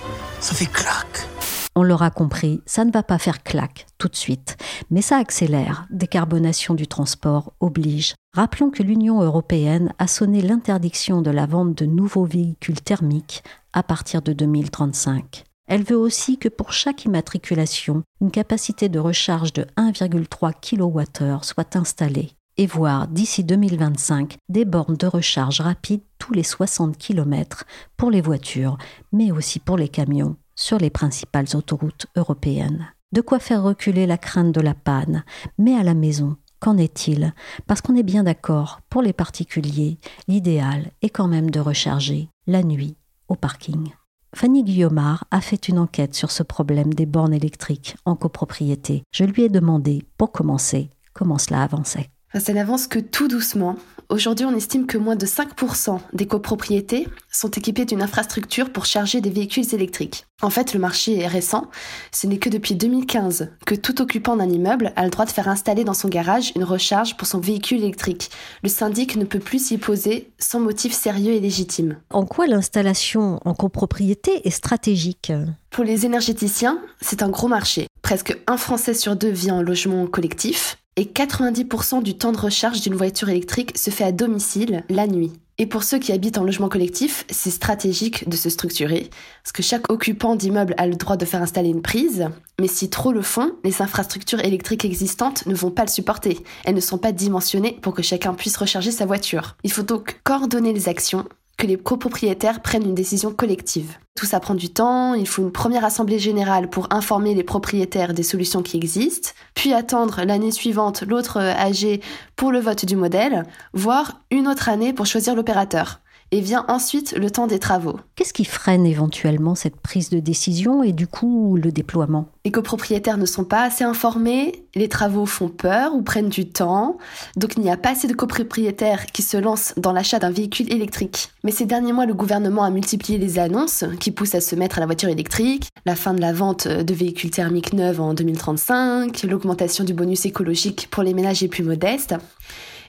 Ça 0.40 0.54
fait 0.54 0.66
clac 0.66 1.26
on 1.74 1.84
l'aura 1.84 2.10
compris, 2.10 2.60
ça 2.66 2.84
ne 2.84 2.92
va 2.92 3.02
pas 3.02 3.16
faire 3.16 3.42
clac 3.42 3.86
tout 3.96 4.08
de 4.08 4.16
suite, 4.16 4.58
mais 4.90 5.00
ça 5.00 5.16
accélère. 5.16 5.86
Décarbonation 5.88 6.74
du 6.74 6.86
transport 6.86 7.54
oblige. 7.60 8.14
Rappelons 8.34 8.68
que 8.68 8.82
l'Union 8.82 9.22
européenne 9.22 9.94
a 9.98 10.06
sonné 10.06 10.42
l'interdiction 10.42 11.22
de 11.22 11.30
la 11.30 11.46
vente 11.46 11.74
de 11.74 11.86
nouveaux 11.86 12.26
véhicules 12.26 12.82
thermiques 12.82 13.42
à 13.72 13.82
partir 13.82 14.20
de 14.20 14.34
2035. 14.34 15.44
Elle 15.66 15.82
veut 15.82 15.96
aussi 15.96 16.36
que 16.36 16.50
pour 16.50 16.74
chaque 16.74 17.06
immatriculation, 17.06 18.02
une 18.20 18.30
capacité 18.30 18.90
de 18.90 18.98
recharge 18.98 19.54
de 19.54 19.66
1,3 19.78 20.52
kWh 20.52 21.42
soit 21.42 21.74
installée 21.76 22.34
et 22.56 22.66
voir 22.66 23.08
d'ici 23.08 23.44
2025 23.44 24.36
des 24.48 24.64
bornes 24.64 24.96
de 24.96 25.06
recharge 25.06 25.60
rapide 25.60 26.02
tous 26.18 26.32
les 26.32 26.42
60 26.42 26.96
km 26.98 27.64
pour 27.96 28.10
les 28.10 28.20
voitures, 28.20 28.78
mais 29.12 29.32
aussi 29.32 29.58
pour 29.58 29.76
les 29.76 29.88
camions 29.88 30.36
sur 30.54 30.78
les 30.78 30.90
principales 30.90 31.56
autoroutes 31.56 32.06
européennes. 32.16 32.88
De 33.12 33.20
quoi 33.20 33.38
faire 33.38 33.62
reculer 33.62 34.06
la 34.06 34.18
crainte 34.18 34.52
de 34.52 34.60
la 34.60 34.74
panne, 34.74 35.24
mais 35.58 35.74
à 35.74 35.82
la 35.82 35.94
maison, 35.94 36.36
qu'en 36.60 36.78
est-il? 36.78 37.34
Parce 37.66 37.80
qu'on 37.80 37.96
est 37.96 38.02
bien 38.02 38.24
d'accord, 38.24 38.80
pour 38.88 39.02
les 39.02 39.12
particuliers, 39.12 39.98
l'idéal 40.28 40.92
est 41.02 41.10
quand 41.10 41.28
même 41.28 41.50
de 41.50 41.60
recharger 41.60 42.28
la 42.46 42.62
nuit 42.62 42.96
au 43.28 43.34
parking. 43.34 43.92
Fanny 44.34 44.64
Guillaumard 44.64 45.24
a 45.30 45.42
fait 45.42 45.68
une 45.68 45.78
enquête 45.78 46.14
sur 46.14 46.30
ce 46.30 46.42
problème 46.42 46.94
des 46.94 47.04
bornes 47.04 47.34
électriques 47.34 47.96
en 48.06 48.16
copropriété. 48.16 49.02
Je 49.12 49.24
lui 49.24 49.42
ai 49.42 49.50
demandé, 49.50 50.06
pour 50.16 50.32
commencer, 50.32 50.88
comment 51.12 51.36
cela 51.36 51.62
avançait. 51.62 52.08
Ça 52.40 52.54
n'avance 52.54 52.86
que 52.86 52.98
tout 52.98 53.28
doucement. 53.28 53.76
Aujourd'hui, 54.08 54.46
on 54.46 54.56
estime 54.56 54.86
que 54.86 54.96
moins 54.96 55.16
de 55.16 55.26
5% 55.26 56.00
des 56.14 56.26
copropriétés 56.26 57.06
sont 57.30 57.50
équipées 57.50 57.84
d'une 57.84 58.02
infrastructure 58.02 58.70
pour 58.70 58.86
charger 58.86 59.20
des 59.20 59.30
véhicules 59.30 59.74
électriques. 59.74 60.24
En 60.40 60.48
fait, 60.48 60.72
le 60.72 60.80
marché 60.80 61.18
est 61.18 61.26
récent. 61.26 61.66
Ce 62.10 62.26
n'est 62.26 62.38
que 62.38 62.48
depuis 62.48 62.74
2015 62.74 63.50
que 63.66 63.74
tout 63.74 64.00
occupant 64.00 64.36
d'un 64.36 64.48
immeuble 64.48 64.92
a 64.96 65.04
le 65.04 65.10
droit 65.10 65.26
de 65.26 65.30
faire 65.30 65.48
installer 65.48 65.84
dans 65.84 65.94
son 65.94 66.08
garage 66.08 66.52
une 66.56 66.64
recharge 66.64 67.16
pour 67.18 67.26
son 67.26 67.38
véhicule 67.38 67.78
électrique. 67.78 68.30
Le 68.62 68.70
syndic 68.70 69.16
ne 69.16 69.24
peut 69.24 69.38
plus 69.38 69.66
s'y 69.66 69.76
opposer 69.76 70.32
sans 70.38 70.60
motif 70.60 70.94
sérieux 70.94 71.32
et 71.32 71.40
légitime. 71.40 71.96
En 72.10 72.24
quoi 72.24 72.46
l'installation 72.46 73.40
en 73.44 73.54
copropriété 73.54 74.46
est 74.46 74.50
stratégique? 74.50 75.32
Pour 75.70 75.84
les 75.84 76.06
énergéticiens, 76.06 76.80
c'est 77.00 77.22
un 77.22 77.28
gros 77.28 77.48
marché. 77.48 77.86
Presque 78.02 78.38
un 78.46 78.56
Français 78.56 78.94
sur 78.94 79.16
deux 79.16 79.30
vit 79.30 79.50
en 79.50 79.62
logement 79.62 80.06
collectif 80.06 80.78
et 80.96 81.04
90% 81.04 82.02
du 82.02 82.16
temps 82.16 82.32
de 82.32 82.38
recharge 82.38 82.80
d'une 82.80 82.94
voiture 82.94 83.28
électrique 83.28 83.76
se 83.76 83.90
fait 83.90 84.04
à 84.04 84.12
domicile 84.12 84.84
la 84.88 85.06
nuit. 85.06 85.32
Et 85.58 85.66
pour 85.66 85.84
ceux 85.84 85.98
qui 85.98 86.12
habitent 86.12 86.38
en 86.38 86.44
logement 86.44 86.68
collectif, 86.68 87.24
c'est 87.30 87.50
stratégique 87.50 88.28
de 88.28 88.36
se 88.36 88.50
structurer, 88.50 89.10
parce 89.42 89.52
que 89.52 89.62
chaque 89.62 89.92
occupant 89.92 90.34
d'immeuble 90.34 90.74
a 90.78 90.86
le 90.86 90.96
droit 90.96 91.16
de 91.16 91.24
faire 91.24 91.42
installer 91.42 91.68
une 91.68 91.82
prise, 91.82 92.28
mais 92.60 92.68
si 92.68 92.90
trop 92.90 93.12
le 93.12 93.22
font, 93.22 93.52
les 93.62 93.82
infrastructures 93.82 94.40
électriques 94.40 94.84
existantes 94.84 95.46
ne 95.46 95.54
vont 95.54 95.70
pas 95.70 95.84
le 95.84 95.90
supporter. 95.90 96.38
Elles 96.64 96.74
ne 96.74 96.80
sont 96.80 96.98
pas 96.98 97.12
dimensionnées 97.12 97.78
pour 97.82 97.94
que 97.94 98.02
chacun 98.02 98.34
puisse 98.34 98.56
recharger 98.56 98.90
sa 98.90 99.06
voiture. 99.06 99.56
Il 99.62 99.72
faut 99.72 99.82
donc 99.82 100.20
coordonner 100.24 100.72
les 100.72 100.88
actions 100.88 101.26
que 101.62 101.68
les 101.68 101.76
copropriétaires 101.76 102.60
prennent 102.60 102.82
une 102.82 102.96
décision 102.96 103.32
collective. 103.32 103.96
Tout 104.16 104.26
ça 104.26 104.40
prend 104.40 104.56
du 104.56 104.70
temps, 104.70 105.14
il 105.14 105.28
faut 105.28 105.42
une 105.42 105.52
première 105.52 105.84
assemblée 105.84 106.18
générale 106.18 106.68
pour 106.68 106.88
informer 106.92 107.34
les 107.34 107.44
propriétaires 107.44 108.14
des 108.14 108.24
solutions 108.24 108.64
qui 108.64 108.76
existent, 108.76 109.30
puis 109.54 109.72
attendre 109.72 110.24
l'année 110.24 110.50
suivante 110.50 111.02
l'autre 111.02 111.38
AG 111.38 112.00
pour 112.34 112.50
le 112.50 112.58
vote 112.58 112.84
du 112.84 112.96
modèle, 112.96 113.44
voire 113.74 114.22
une 114.32 114.48
autre 114.48 114.68
année 114.68 114.92
pour 114.92 115.06
choisir 115.06 115.36
l'opérateur 115.36 116.01
et 116.32 116.40
vient 116.40 116.64
ensuite 116.66 117.14
le 117.16 117.30
temps 117.30 117.46
des 117.46 117.58
travaux. 117.58 118.00
Qu'est-ce 118.16 118.32
qui 118.32 118.46
freine 118.46 118.86
éventuellement 118.86 119.54
cette 119.54 119.76
prise 119.76 120.08
de 120.08 120.18
décision 120.18 120.82
et 120.82 120.92
du 120.92 121.06
coup 121.06 121.58
le 121.62 121.70
déploiement? 121.70 122.26
Les 122.44 122.50
copropriétaires 122.50 123.18
ne 123.18 123.26
sont 123.26 123.44
pas 123.44 123.62
assez 123.62 123.84
informés, 123.84 124.64
les 124.74 124.88
travaux 124.88 125.26
font 125.26 125.48
peur 125.48 125.94
ou 125.94 126.02
prennent 126.02 126.30
du 126.30 126.48
temps, 126.48 126.96
donc 127.36 127.52
il 127.56 127.62
n'y 127.62 127.70
a 127.70 127.76
pas 127.76 127.90
assez 127.90 128.08
de 128.08 128.14
copropriétaires 128.14 129.06
qui 129.06 129.20
se 129.20 129.36
lancent 129.36 129.74
dans 129.76 129.92
l'achat 129.92 130.18
d'un 130.18 130.30
véhicule 130.30 130.72
électrique. 130.72 131.28
Mais 131.44 131.52
ces 131.52 131.66
derniers 131.66 131.92
mois, 131.92 132.06
le 132.06 132.14
gouvernement 132.14 132.64
a 132.64 132.70
multiplié 132.70 133.18
les 133.18 133.38
annonces 133.38 133.84
qui 134.00 134.10
poussent 134.10 134.34
à 134.34 134.40
se 134.40 134.56
mettre 134.56 134.78
à 134.78 134.80
la 134.80 134.86
voiture 134.86 135.10
électrique, 135.10 135.68
la 135.84 135.94
fin 135.94 136.14
de 136.14 136.20
la 136.20 136.32
vente 136.32 136.66
de 136.66 136.94
véhicules 136.94 137.30
thermiques 137.30 137.74
neufs 137.74 138.00
en 138.00 138.14
2035, 138.14 139.22
l'augmentation 139.24 139.84
du 139.84 139.92
bonus 139.92 140.24
écologique 140.24 140.88
pour 140.90 141.02
les 141.02 141.12
ménages 141.12 141.42
les 141.42 141.48
plus 141.48 141.62
modestes. 141.62 142.14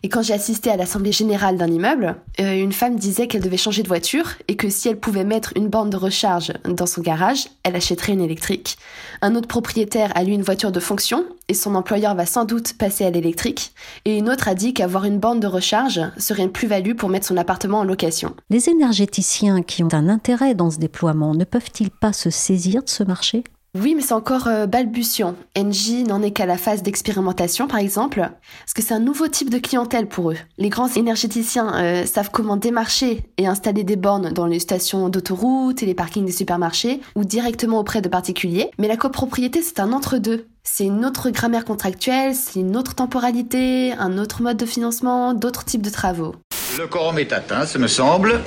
Et 0.06 0.10
quand 0.10 0.22
j'ai 0.22 0.34
assisté 0.34 0.70
à 0.70 0.76
l'assemblée 0.76 1.14
générale 1.14 1.58
d'un 1.58 1.72
immeuble, 1.72 2.18
euh, 2.42 2.54
une 2.56 2.74
femme 2.74 2.98
disait 2.98 3.28
qu'elle 3.28 3.42
devait 3.42 3.56
changer 3.56 3.84
de 3.84 3.88
voiture 3.88 4.34
et 4.50 4.58
que 4.58 4.70
si 4.70 4.90
elle 4.90 5.00
pouvait 5.00 5.24
mettre 5.24 5.54
une 5.56 5.70
borne 5.70 5.90
de 5.90 5.96
recharge 5.96 6.52
dans 6.66 6.86
son 6.86 7.02
garage, 7.02 7.48
elle 7.64 7.78
achèterait 7.78 8.12
une 8.12 8.20
électrique. 8.20 8.78
Un 9.22 9.36
autre 9.36 9.48
propriétaire 9.48 10.12
a 10.16 10.24
eu 10.24 10.32
une 10.32 10.42
voiture 10.42 10.74
de 10.74 10.82
fonction 10.82 11.24
et 11.48 11.54
son 11.54 11.76
employeur 11.76 12.16
va 12.16 12.26
sans 12.26 12.44
doute 12.44 12.74
passer 12.74 13.06
à 13.06 13.12
l'électrique. 13.12 13.74
Et 14.04 14.18
une 14.18 14.30
autre 14.30 14.50
a 14.50 14.56
dit 14.56 14.74
qu'avoir 14.74 15.06
une 15.06 15.20
borne 15.20 15.40
de 15.40 15.48
recharge 15.48 16.02
serait 16.18 16.44
une 16.44 16.52
plus-value 16.52 16.96
pour 16.96 17.08
mettre 17.08 17.28
son 17.28 17.38
appartement 17.38 17.80
en 17.80 17.84
location. 17.86 18.36
Les 18.50 18.68
énergéticiens 18.68 19.62
qui 19.62 19.86
ont 19.86 19.94
un 19.94 20.10
intérêt 20.10 20.54
dans 20.54 20.70
ce 20.70 20.80
déploiement 20.80 21.34
ne 21.34 21.46
peuvent-ils 21.46 21.92
pas 21.92 22.12
se 22.12 22.30
saisir 22.30 22.84
de 22.84 22.90
ce 22.90 23.04
marché? 23.04 23.46
Oui, 23.76 23.96
mais 23.96 24.04
c'est 24.04 24.14
encore 24.14 24.48
euh, 24.48 24.68
balbutiant. 24.68 25.34
Engie 25.58 26.04
n'en 26.04 26.22
est 26.22 26.30
qu'à 26.30 26.46
la 26.46 26.58
phase 26.58 26.84
d'expérimentation, 26.84 27.68
par 27.68 27.80
exemple, 27.80 28.20
parce 28.20 28.74
que 28.76 28.84
c'est 28.84 28.94
un 28.94 29.00
nouveau 29.00 29.28
type 29.28 29.50
de 29.50 29.58
clientèle 29.58 30.08
pour 30.08 30.30
eux. 30.30 30.38
Les 30.60 30.70
grands 30.70 30.94
énergéticiens 30.94 31.74
euh, 31.76 32.06
savent 32.06 32.30
comment 32.32 32.56
démarcher 32.56 33.24
et 33.38 33.48
installer 33.48 33.84
des 33.84 33.96
bornes 33.96 34.32
dans 34.32 34.46
les 34.46 34.60
stations 34.60 35.10
d'autoroute 35.10 35.82
et 35.82 35.88
les 35.88 35.96
parkings 35.96 36.26
des 36.26 36.32
supermarchés, 36.32 37.02
ou 37.16 37.24
directement 37.24 37.80
auprès 37.80 38.02
de 38.02 38.10
particuliers. 38.10 38.70
Mais 38.78 38.88
la 38.88 38.96
copropriété, 38.96 39.64
c'est 39.64 39.80
un 39.80 39.92
entre-deux. 39.92 40.46
C'est 40.64 40.86
une 40.86 41.04
autre 41.04 41.32
grammaire 41.32 41.66
contractuelle, 41.66 42.36
c'est 42.36 42.60
une 42.60 42.78
autre 42.78 42.94
temporalité, 42.94 43.94
un 43.94 44.20
autre 44.20 44.44
mode 44.44 44.58
de 44.58 44.68
financement, 44.68 45.34
d'autres 45.34 45.66
types 45.66 45.82
de 45.82 45.90
travaux. 45.90 46.36
Le 46.78 46.86
quorum 46.86 47.18
est 47.18 47.34
atteint, 47.34 47.66
ce 47.66 47.80
me 47.80 47.88
semble. 47.88 48.40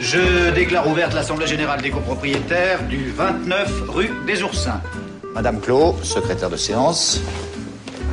Je 0.00 0.50
déclare 0.54 0.88
ouverte 0.88 1.12
l'Assemblée 1.12 1.46
Générale 1.46 1.82
des 1.82 1.90
copropriétaires 1.90 2.82
du 2.88 3.10
29 3.10 3.82
rue 3.88 4.10
des 4.26 4.42
Oursins. 4.42 4.80
Madame 5.34 5.60
Clos, 5.60 5.94
secrétaire 6.02 6.48
de 6.48 6.56
séance. 6.56 7.20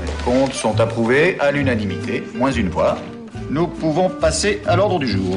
Les 0.05 0.23
comptes 0.25 0.53
sont 0.53 0.81
approuvés 0.81 1.39
à 1.39 1.49
l'unanimité, 1.51 2.23
moins 2.35 2.51
une 2.51 2.67
voix. 2.67 2.97
Nous 3.49 3.67
pouvons 3.67 4.09
passer 4.09 4.61
à 4.67 4.75
l'ordre 4.75 4.99
du 4.99 5.07
jour. 5.07 5.35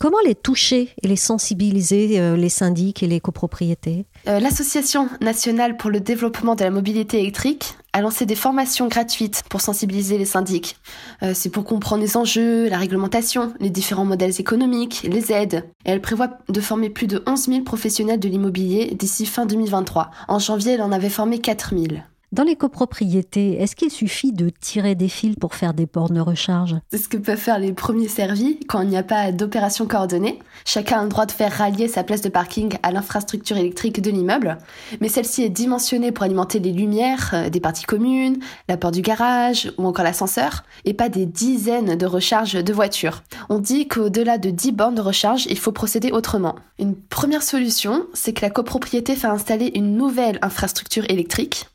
Comment 0.00 0.18
les 0.26 0.34
toucher 0.34 0.88
et 1.00 1.06
les 1.06 1.14
sensibiliser, 1.14 2.18
euh, 2.18 2.36
les 2.36 2.48
syndics 2.48 3.04
et 3.04 3.06
les 3.06 3.20
copropriétés? 3.20 4.04
Euh, 4.26 4.40
L'Association 4.40 5.08
nationale 5.20 5.76
pour 5.76 5.90
le 5.90 6.00
développement 6.00 6.56
de 6.56 6.64
la 6.64 6.70
mobilité 6.70 7.20
électrique 7.20 7.76
a 7.92 8.00
lancé 8.00 8.26
des 8.26 8.34
formations 8.34 8.88
gratuites 8.88 9.42
pour 9.48 9.60
sensibiliser 9.60 10.18
les 10.18 10.24
syndics. 10.24 10.76
Euh, 11.22 11.32
c'est 11.34 11.50
pour 11.50 11.64
comprendre 11.64 12.02
les 12.02 12.16
enjeux, 12.16 12.68
la 12.68 12.78
réglementation, 12.78 13.52
les 13.60 13.70
différents 13.70 14.04
modèles 14.04 14.40
économiques, 14.40 15.02
les 15.02 15.32
aides. 15.32 15.68
Elle 15.84 16.00
prévoit 16.00 16.38
de 16.48 16.60
former 16.60 16.90
plus 16.90 17.06
de 17.06 17.22
11 17.26 17.46
000 17.46 17.62
professionnels 17.62 18.20
de 18.20 18.28
l'immobilier 18.28 18.94
d'ici 18.98 19.26
fin 19.26 19.46
2023. 19.46 20.10
En 20.28 20.38
janvier, 20.38 20.72
elle 20.72 20.82
en 20.82 20.92
avait 20.92 21.10
formé 21.10 21.40
4 21.40 21.74
000. 21.76 22.02
Dans 22.32 22.44
les 22.44 22.56
copropriétés, 22.56 23.60
est-ce 23.60 23.76
qu'il 23.76 23.90
suffit 23.90 24.32
de 24.32 24.48
tirer 24.48 24.94
des 24.94 25.10
fils 25.10 25.36
pour 25.36 25.54
faire 25.54 25.74
des 25.74 25.84
bornes 25.84 26.14
de 26.14 26.20
recharge? 26.22 26.76
C'est 26.90 26.96
ce 26.96 27.10
que 27.10 27.18
peuvent 27.18 27.36
faire 27.36 27.58
les 27.58 27.74
premiers 27.74 28.08
servis 28.08 28.58
quand 28.68 28.80
il 28.80 28.88
n'y 28.88 28.96
a 28.96 29.02
pas 29.02 29.32
d'opération 29.32 29.86
coordonnée. 29.86 30.38
Chacun 30.64 31.00
a 31.00 31.02
le 31.02 31.10
droit 31.10 31.26
de 31.26 31.30
faire 31.30 31.52
rallier 31.52 31.88
sa 31.88 32.04
place 32.04 32.22
de 32.22 32.30
parking 32.30 32.78
à 32.82 32.90
l'infrastructure 32.90 33.58
électrique 33.58 34.00
de 34.00 34.10
l'immeuble, 34.10 34.56
mais 35.02 35.10
celle-ci 35.10 35.42
est 35.42 35.50
dimensionnée 35.50 36.10
pour 36.10 36.24
alimenter 36.24 36.58
les 36.58 36.72
lumières 36.72 37.32
euh, 37.34 37.50
des 37.50 37.60
parties 37.60 37.84
communes, 37.84 38.38
la 38.66 38.78
porte 38.78 38.94
du 38.94 39.02
garage 39.02 39.70
ou 39.76 39.84
encore 39.84 40.06
l'ascenseur, 40.06 40.64
et 40.86 40.94
pas 40.94 41.10
des 41.10 41.26
dizaines 41.26 41.96
de 41.96 42.06
recharges 42.06 42.64
de 42.64 42.72
voitures. 42.72 43.24
On 43.50 43.58
dit 43.58 43.88
qu'au-delà 43.88 44.38
de 44.38 44.48
10 44.48 44.72
bornes 44.72 44.94
de 44.94 45.02
recharge, 45.02 45.44
il 45.50 45.58
faut 45.58 45.72
procéder 45.72 46.12
autrement. 46.12 46.54
Une 46.78 46.96
première 46.96 47.42
solution, 47.42 48.06
c'est 48.14 48.32
que 48.32 48.40
la 48.40 48.48
copropriété 48.48 49.16
fait 49.16 49.26
installer 49.26 49.70
une 49.74 49.98
nouvelle 49.98 50.38
infrastructure 50.40 51.04
électrique 51.10 51.66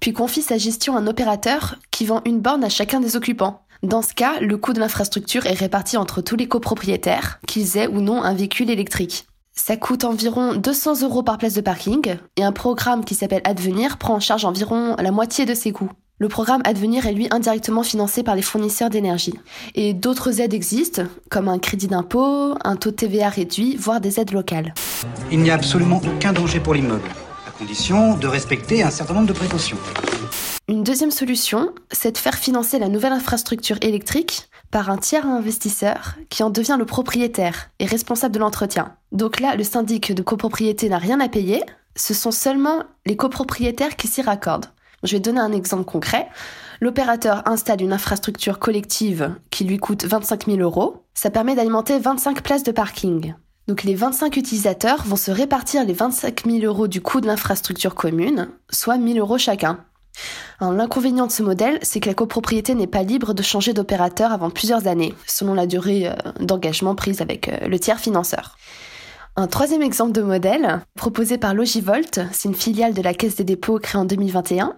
puis 0.00 0.12
confie 0.12 0.42
sa 0.42 0.58
gestion 0.58 0.96
à 0.96 1.00
un 1.00 1.06
opérateur 1.06 1.76
qui 1.90 2.06
vend 2.06 2.22
une 2.24 2.40
borne 2.40 2.64
à 2.64 2.68
chacun 2.68 3.00
des 3.00 3.16
occupants. 3.16 3.62
Dans 3.82 4.02
ce 4.02 4.12
cas, 4.12 4.40
le 4.40 4.56
coût 4.56 4.72
de 4.72 4.80
l'infrastructure 4.80 5.46
est 5.46 5.54
réparti 5.54 5.96
entre 5.96 6.20
tous 6.20 6.36
les 6.36 6.48
copropriétaires, 6.48 7.38
qu'ils 7.46 7.76
aient 7.76 7.86
ou 7.86 8.00
non 8.00 8.22
un 8.22 8.34
véhicule 8.34 8.70
électrique. 8.70 9.26
Ça 9.54 9.76
coûte 9.76 10.04
environ 10.04 10.54
200 10.54 11.02
euros 11.02 11.22
par 11.22 11.38
place 11.38 11.54
de 11.54 11.60
parking, 11.60 12.16
et 12.36 12.42
un 12.42 12.52
programme 12.52 13.04
qui 13.04 13.14
s'appelle 13.14 13.42
Advenir 13.44 13.98
prend 13.98 14.14
en 14.14 14.20
charge 14.20 14.44
environ 14.44 14.96
la 14.98 15.10
moitié 15.10 15.46
de 15.46 15.54
ces 15.54 15.72
coûts. 15.72 15.90
Le 16.20 16.28
programme 16.28 16.62
Advenir 16.64 17.06
est 17.06 17.12
lui 17.12 17.28
indirectement 17.30 17.84
financé 17.84 18.24
par 18.24 18.34
les 18.34 18.42
fournisseurs 18.42 18.90
d'énergie. 18.90 19.34
Et 19.76 19.94
d'autres 19.94 20.40
aides 20.40 20.54
existent, 20.54 21.02
comme 21.28 21.48
un 21.48 21.60
crédit 21.60 21.86
d'impôt, 21.86 22.56
un 22.64 22.74
taux 22.74 22.90
de 22.90 22.96
TVA 22.96 23.28
réduit, 23.28 23.76
voire 23.76 24.00
des 24.00 24.18
aides 24.18 24.32
locales. 24.32 24.74
Il 25.30 25.38
n'y 25.38 25.50
a 25.50 25.54
absolument 25.54 26.00
aucun 26.04 26.32
danger 26.32 26.58
pour 26.58 26.74
l'immeuble 26.74 27.08
de 27.60 28.26
respecter 28.26 28.84
un 28.84 28.90
certain 28.90 29.14
nombre 29.14 29.26
de 29.26 29.32
précautions. 29.32 29.76
Une 30.68 30.84
deuxième 30.84 31.10
solution, 31.10 31.72
c'est 31.90 32.12
de 32.12 32.18
faire 32.18 32.36
financer 32.36 32.78
la 32.78 32.88
nouvelle 32.88 33.12
infrastructure 33.12 33.78
électrique 33.80 34.48
par 34.70 34.90
un 34.90 34.96
tiers 34.96 35.26
investisseur 35.26 36.14
qui 36.28 36.44
en 36.44 36.50
devient 36.50 36.76
le 36.78 36.84
propriétaire 36.84 37.70
et 37.80 37.86
responsable 37.86 38.34
de 38.34 38.38
l'entretien. 38.38 38.94
Donc 39.10 39.40
là, 39.40 39.56
le 39.56 39.64
syndic 39.64 40.12
de 40.12 40.22
copropriété 40.22 40.88
n'a 40.88 40.98
rien 40.98 41.18
à 41.18 41.28
payer, 41.28 41.62
ce 41.96 42.14
sont 42.14 42.30
seulement 42.30 42.84
les 43.06 43.16
copropriétaires 43.16 43.96
qui 43.96 44.06
s'y 44.06 44.22
raccordent. 44.22 44.66
Je 45.02 45.16
vais 45.16 45.20
donner 45.20 45.40
un 45.40 45.52
exemple 45.52 45.84
concret. 45.84 46.28
L'opérateur 46.80 47.42
installe 47.46 47.82
une 47.82 47.92
infrastructure 47.92 48.60
collective 48.60 49.34
qui 49.50 49.64
lui 49.64 49.78
coûte 49.78 50.04
25 50.04 50.46
000 50.46 50.58
euros. 50.58 51.02
Ça 51.14 51.30
permet 51.30 51.56
d'alimenter 51.56 51.98
25 51.98 52.42
places 52.42 52.62
de 52.62 52.72
parking. 52.72 53.34
Donc 53.68 53.82
les 53.82 53.94
25 53.94 54.34
utilisateurs 54.38 55.04
vont 55.04 55.16
se 55.16 55.30
répartir 55.30 55.84
les 55.84 55.92
25 55.92 56.46
000 56.46 56.58
euros 56.64 56.88
du 56.88 57.02
coût 57.02 57.20
de 57.20 57.26
l'infrastructure 57.26 57.94
commune, 57.94 58.48
soit 58.70 58.94
1 58.94 59.06
000 59.12 59.18
euros 59.18 59.36
chacun. 59.36 59.84
L'inconvénient 60.60 61.26
de 61.26 61.32
ce 61.32 61.42
modèle, 61.42 61.78
c'est 61.82 62.00
que 62.00 62.08
la 62.08 62.14
copropriété 62.14 62.74
n'est 62.74 62.86
pas 62.86 63.02
libre 63.02 63.34
de 63.34 63.42
changer 63.42 63.74
d'opérateur 63.74 64.32
avant 64.32 64.48
plusieurs 64.48 64.86
années, 64.86 65.14
selon 65.26 65.52
la 65.52 65.66
durée 65.66 66.08
euh, 66.08 66.14
d'engagement 66.40 66.94
prise 66.94 67.20
avec 67.20 67.48
euh, 67.48 67.68
le 67.68 67.78
tiers 67.78 68.00
financeur. 68.00 68.56
Un 69.38 69.46
troisième 69.46 69.82
exemple 69.82 70.10
de 70.10 70.20
modèle, 70.20 70.80
proposé 70.96 71.38
par 71.38 71.54
Logivolt, 71.54 72.22
c'est 72.32 72.48
une 72.48 72.56
filiale 72.56 72.92
de 72.92 73.00
la 73.00 73.14
Caisse 73.14 73.36
des 73.36 73.44
dépôts 73.44 73.78
créée 73.78 74.00
en 74.00 74.04
2021. 74.04 74.74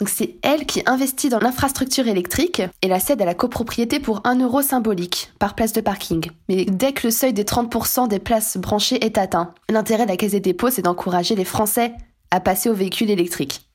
Donc 0.00 0.08
c'est 0.08 0.34
elle 0.42 0.66
qui 0.66 0.82
investit 0.84 1.28
dans 1.28 1.38
l'infrastructure 1.38 2.08
électrique 2.08 2.60
et 2.82 2.88
la 2.88 2.98
cède 2.98 3.22
à 3.22 3.24
la 3.24 3.34
copropriété 3.34 4.00
pour 4.00 4.20
1 4.24 4.40
euro 4.40 4.62
symbolique 4.62 5.30
par 5.38 5.54
place 5.54 5.72
de 5.72 5.80
parking. 5.80 6.28
Mais 6.48 6.64
dès 6.64 6.92
que 6.92 7.06
le 7.06 7.12
seuil 7.12 7.32
des 7.32 7.44
30% 7.44 8.08
des 8.08 8.18
places 8.18 8.56
branchées 8.56 9.04
est 9.04 9.16
atteint, 9.16 9.54
l'intérêt 9.68 10.06
de 10.06 10.10
la 10.10 10.16
Caisse 10.16 10.32
des 10.32 10.40
dépôts, 10.40 10.70
c'est 10.70 10.82
d'encourager 10.82 11.36
les 11.36 11.44
Français 11.44 11.92
à 12.32 12.40
passer 12.40 12.68
aux 12.68 12.74
véhicules 12.74 13.10
électriques. 13.10 13.70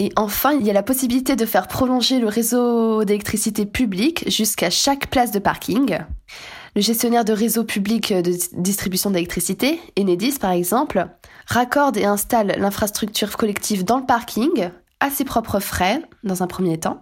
Et 0.00 0.12
enfin, 0.14 0.52
il 0.52 0.64
y 0.64 0.70
a 0.70 0.72
la 0.72 0.84
possibilité 0.84 1.34
de 1.34 1.44
faire 1.44 1.66
prolonger 1.66 2.20
le 2.20 2.28
réseau 2.28 3.02
d'électricité 3.02 3.66
public 3.66 4.22
jusqu'à 4.30 4.70
chaque 4.70 5.08
place 5.08 5.32
de 5.32 5.40
parking. 5.40 5.98
Le 6.74 6.82
gestionnaire 6.82 7.24
de 7.24 7.32
réseau 7.32 7.64
public 7.64 8.12
de 8.12 8.36
distribution 8.54 9.10
d'électricité, 9.10 9.80
Enedis 9.98 10.38
par 10.38 10.50
exemple, 10.50 11.08
raccorde 11.46 11.96
et 11.96 12.04
installe 12.04 12.54
l'infrastructure 12.58 13.36
collective 13.36 13.84
dans 13.84 13.98
le 13.98 14.06
parking 14.06 14.70
à 15.00 15.10
ses 15.10 15.24
propres 15.24 15.60
frais, 15.60 16.02
dans 16.24 16.42
un 16.42 16.46
premier 16.46 16.78
temps, 16.78 17.00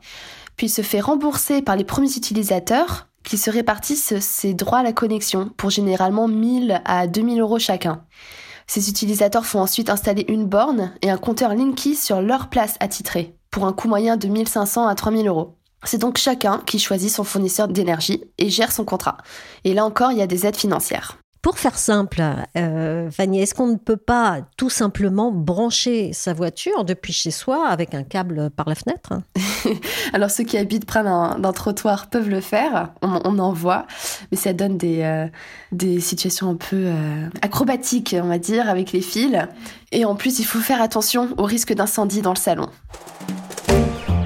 puis 0.57 0.69
se 0.69 0.83
fait 0.83 1.01
rembourser 1.01 1.63
par 1.63 1.77
les 1.77 1.85
premiers 1.85 2.17
utilisateurs 2.17 3.09
qui 3.25 3.39
se 3.39 3.51
répartissent 3.51 4.19
ces 4.21 4.55
droits 4.55 4.79
à 4.79 4.83
la 4.83 4.93
connexion 4.93 5.51
pour 5.57 5.71
généralement 5.71 6.29
1000 6.29 6.81
à 6.85 7.07
2000 7.07 7.41
euros 7.41 7.59
chacun. 7.59 8.05
Ces 8.69 8.89
utilisateurs 8.89 9.47
font 9.47 9.61
ensuite 9.61 9.91
installer 9.91 10.25
une 10.29 10.47
borne 10.47 10.93
et 11.03 11.11
un 11.11 11.19
compteur 11.19 11.55
Linky 11.55 11.97
sur 11.97 12.21
leur 12.21 12.49
place 12.49 12.77
attitrée, 12.81 13.37
pour 13.51 13.67
un 13.67 13.73
coût 13.73 13.89
moyen 13.89 14.17
de 14.17 14.29
1500 14.29 14.87
à 14.87 14.95
3000 14.95 15.27
euros. 15.29 15.57
C'est 15.87 15.99
donc 15.99 16.19
chacun 16.19 16.61
qui 16.67 16.79
choisit 16.79 17.11
son 17.11 17.25
fournisseur 17.25 17.69
d'énergie 17.69 18.25
et 18.39 18.51
gère 18.51 18.73
son 18.73 18.85
contrat. 18.85 19.19
Et 19.65 19.73
là 19.73 19.85
encore, 19.85 20.13
il 20.13 20.19
y 20.19 20.23
a 20.23 20.27
des 20.27 20.45
aides 20.45 20.57
financières. 20.57 21.17
Pour 21.47 21.61
faire 21.61 21.79
simple, 21.79 22.25
euh, 22.57 23.09
Fanny, 23.13 23.41
est-ce 23.41 23.55
qu'on 23.55 23.69
ne 23.69 23.77
peut 23.77 23.97
pas 23.97 24.41
tout 24.57 24.69
simplement 24.69 25.31
brancher 25.31 26.13
sa 26.13 26.33
voiture 26.33 26.85
depuis 26.85 27.13
chez 27.13 27.31
soi 27.31 27.69
avec 27.69 27.95
un 27.95 28.03
câble 28.03 28.51
par 28.51 28.69
la 28.69 28.75
fenêtre? 28.75 29.13
Alors 30.13 30.33
ceux 30.33 30.43
qui 30.43 30.59
habitent 30.59 30.87
près 30.87 31.05
d'un 31.05 31.53
trottoir 31.53 32.09
peuvent 32.09 32.29
le 32.29 32.41
faire, 32.41 32.89
on, 33.01 33.39
en 33.39 33.53
voit, 33.53 33.87
mais 34.33 34.37
ça 34.37 34.53
donne 34.53 34.77
des, 34.77 35.03
euh, 35.03 35.29
des 35.71 36.01
situations 36.01 36.51
un 36.51 36.57
peu 36.57 36.87
euh, 36.87 37.29
acrobatiques, 37.43 38.17
on 38.21 38.27
va 38.27 38.39
dire, 38.39 38.69
avec 38.69 38.91
les 38.91 39.01
fils. 39.01 39.37
Et 39.93 40.05
en 40.05 40.17
plus, 40.17 40.41
il 40.41 40.45
faut 40.45 40.59
faire 40.59 40.83
attention 40.83 41.29
au 41.39 41.45
risque 41.45 41.73
d'incendie 41.73 42.23
dans 42.23 42.33
le 42.33 42.39
salon. 42.39 42.69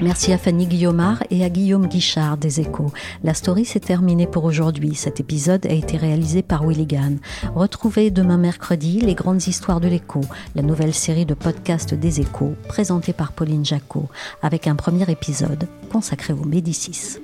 Merci 0.02 0.32
à 0.32 0.38
Fanny 0.38 0.66
Guillaumard 0.66 1.22
et 1.30 1.44
à 1.44 1.50
Guillaume 1.50 1.86
Guichard 1.86 2.38
des 2.38 2.60
Échos. 2.60 2.90
La 3.22 3.34
story 3.34 3.66
s'est 3.66 3.80
terminée 3.80 4.26
pour 4.26 4.44
aujourd'hui. 4.44 4.94
Cet 4.94 5.20
épisode 5.20 5.66
a 5.66 5.72
été 5.72 5.98
réalisé 5.98 6.42
par 6.42 6.64
Willigan. 6.64 7.16
Retrouvez 7.54 8.10
demain 8.10 8.38
mercredi 8.38 9.00
les 9.00 9.14
grandes 9.14 9.46
histoires 9.46 9.80
de 9.80 9.88
l'écho, 9.88 10.22
la 10.54 10.62
nouvelle 10.62 10.94
série 10.94 11.26
de 11.26 11.34
podcasts 11.34 11.92
des 11.92 12.20
Échos 12.20 12.54
présentée 12.66 13.12
par 13.12 13.32
Pauline 13.32 13.64
Jacot, 13.64 14.08
avec 14.42 14.66
un 14.66 14.74
premier 14.74 15.10
épisode 15.10 15.68
consacré 15.92 16.32
aux 16.32 16.46
Médicis. 16.46 17.18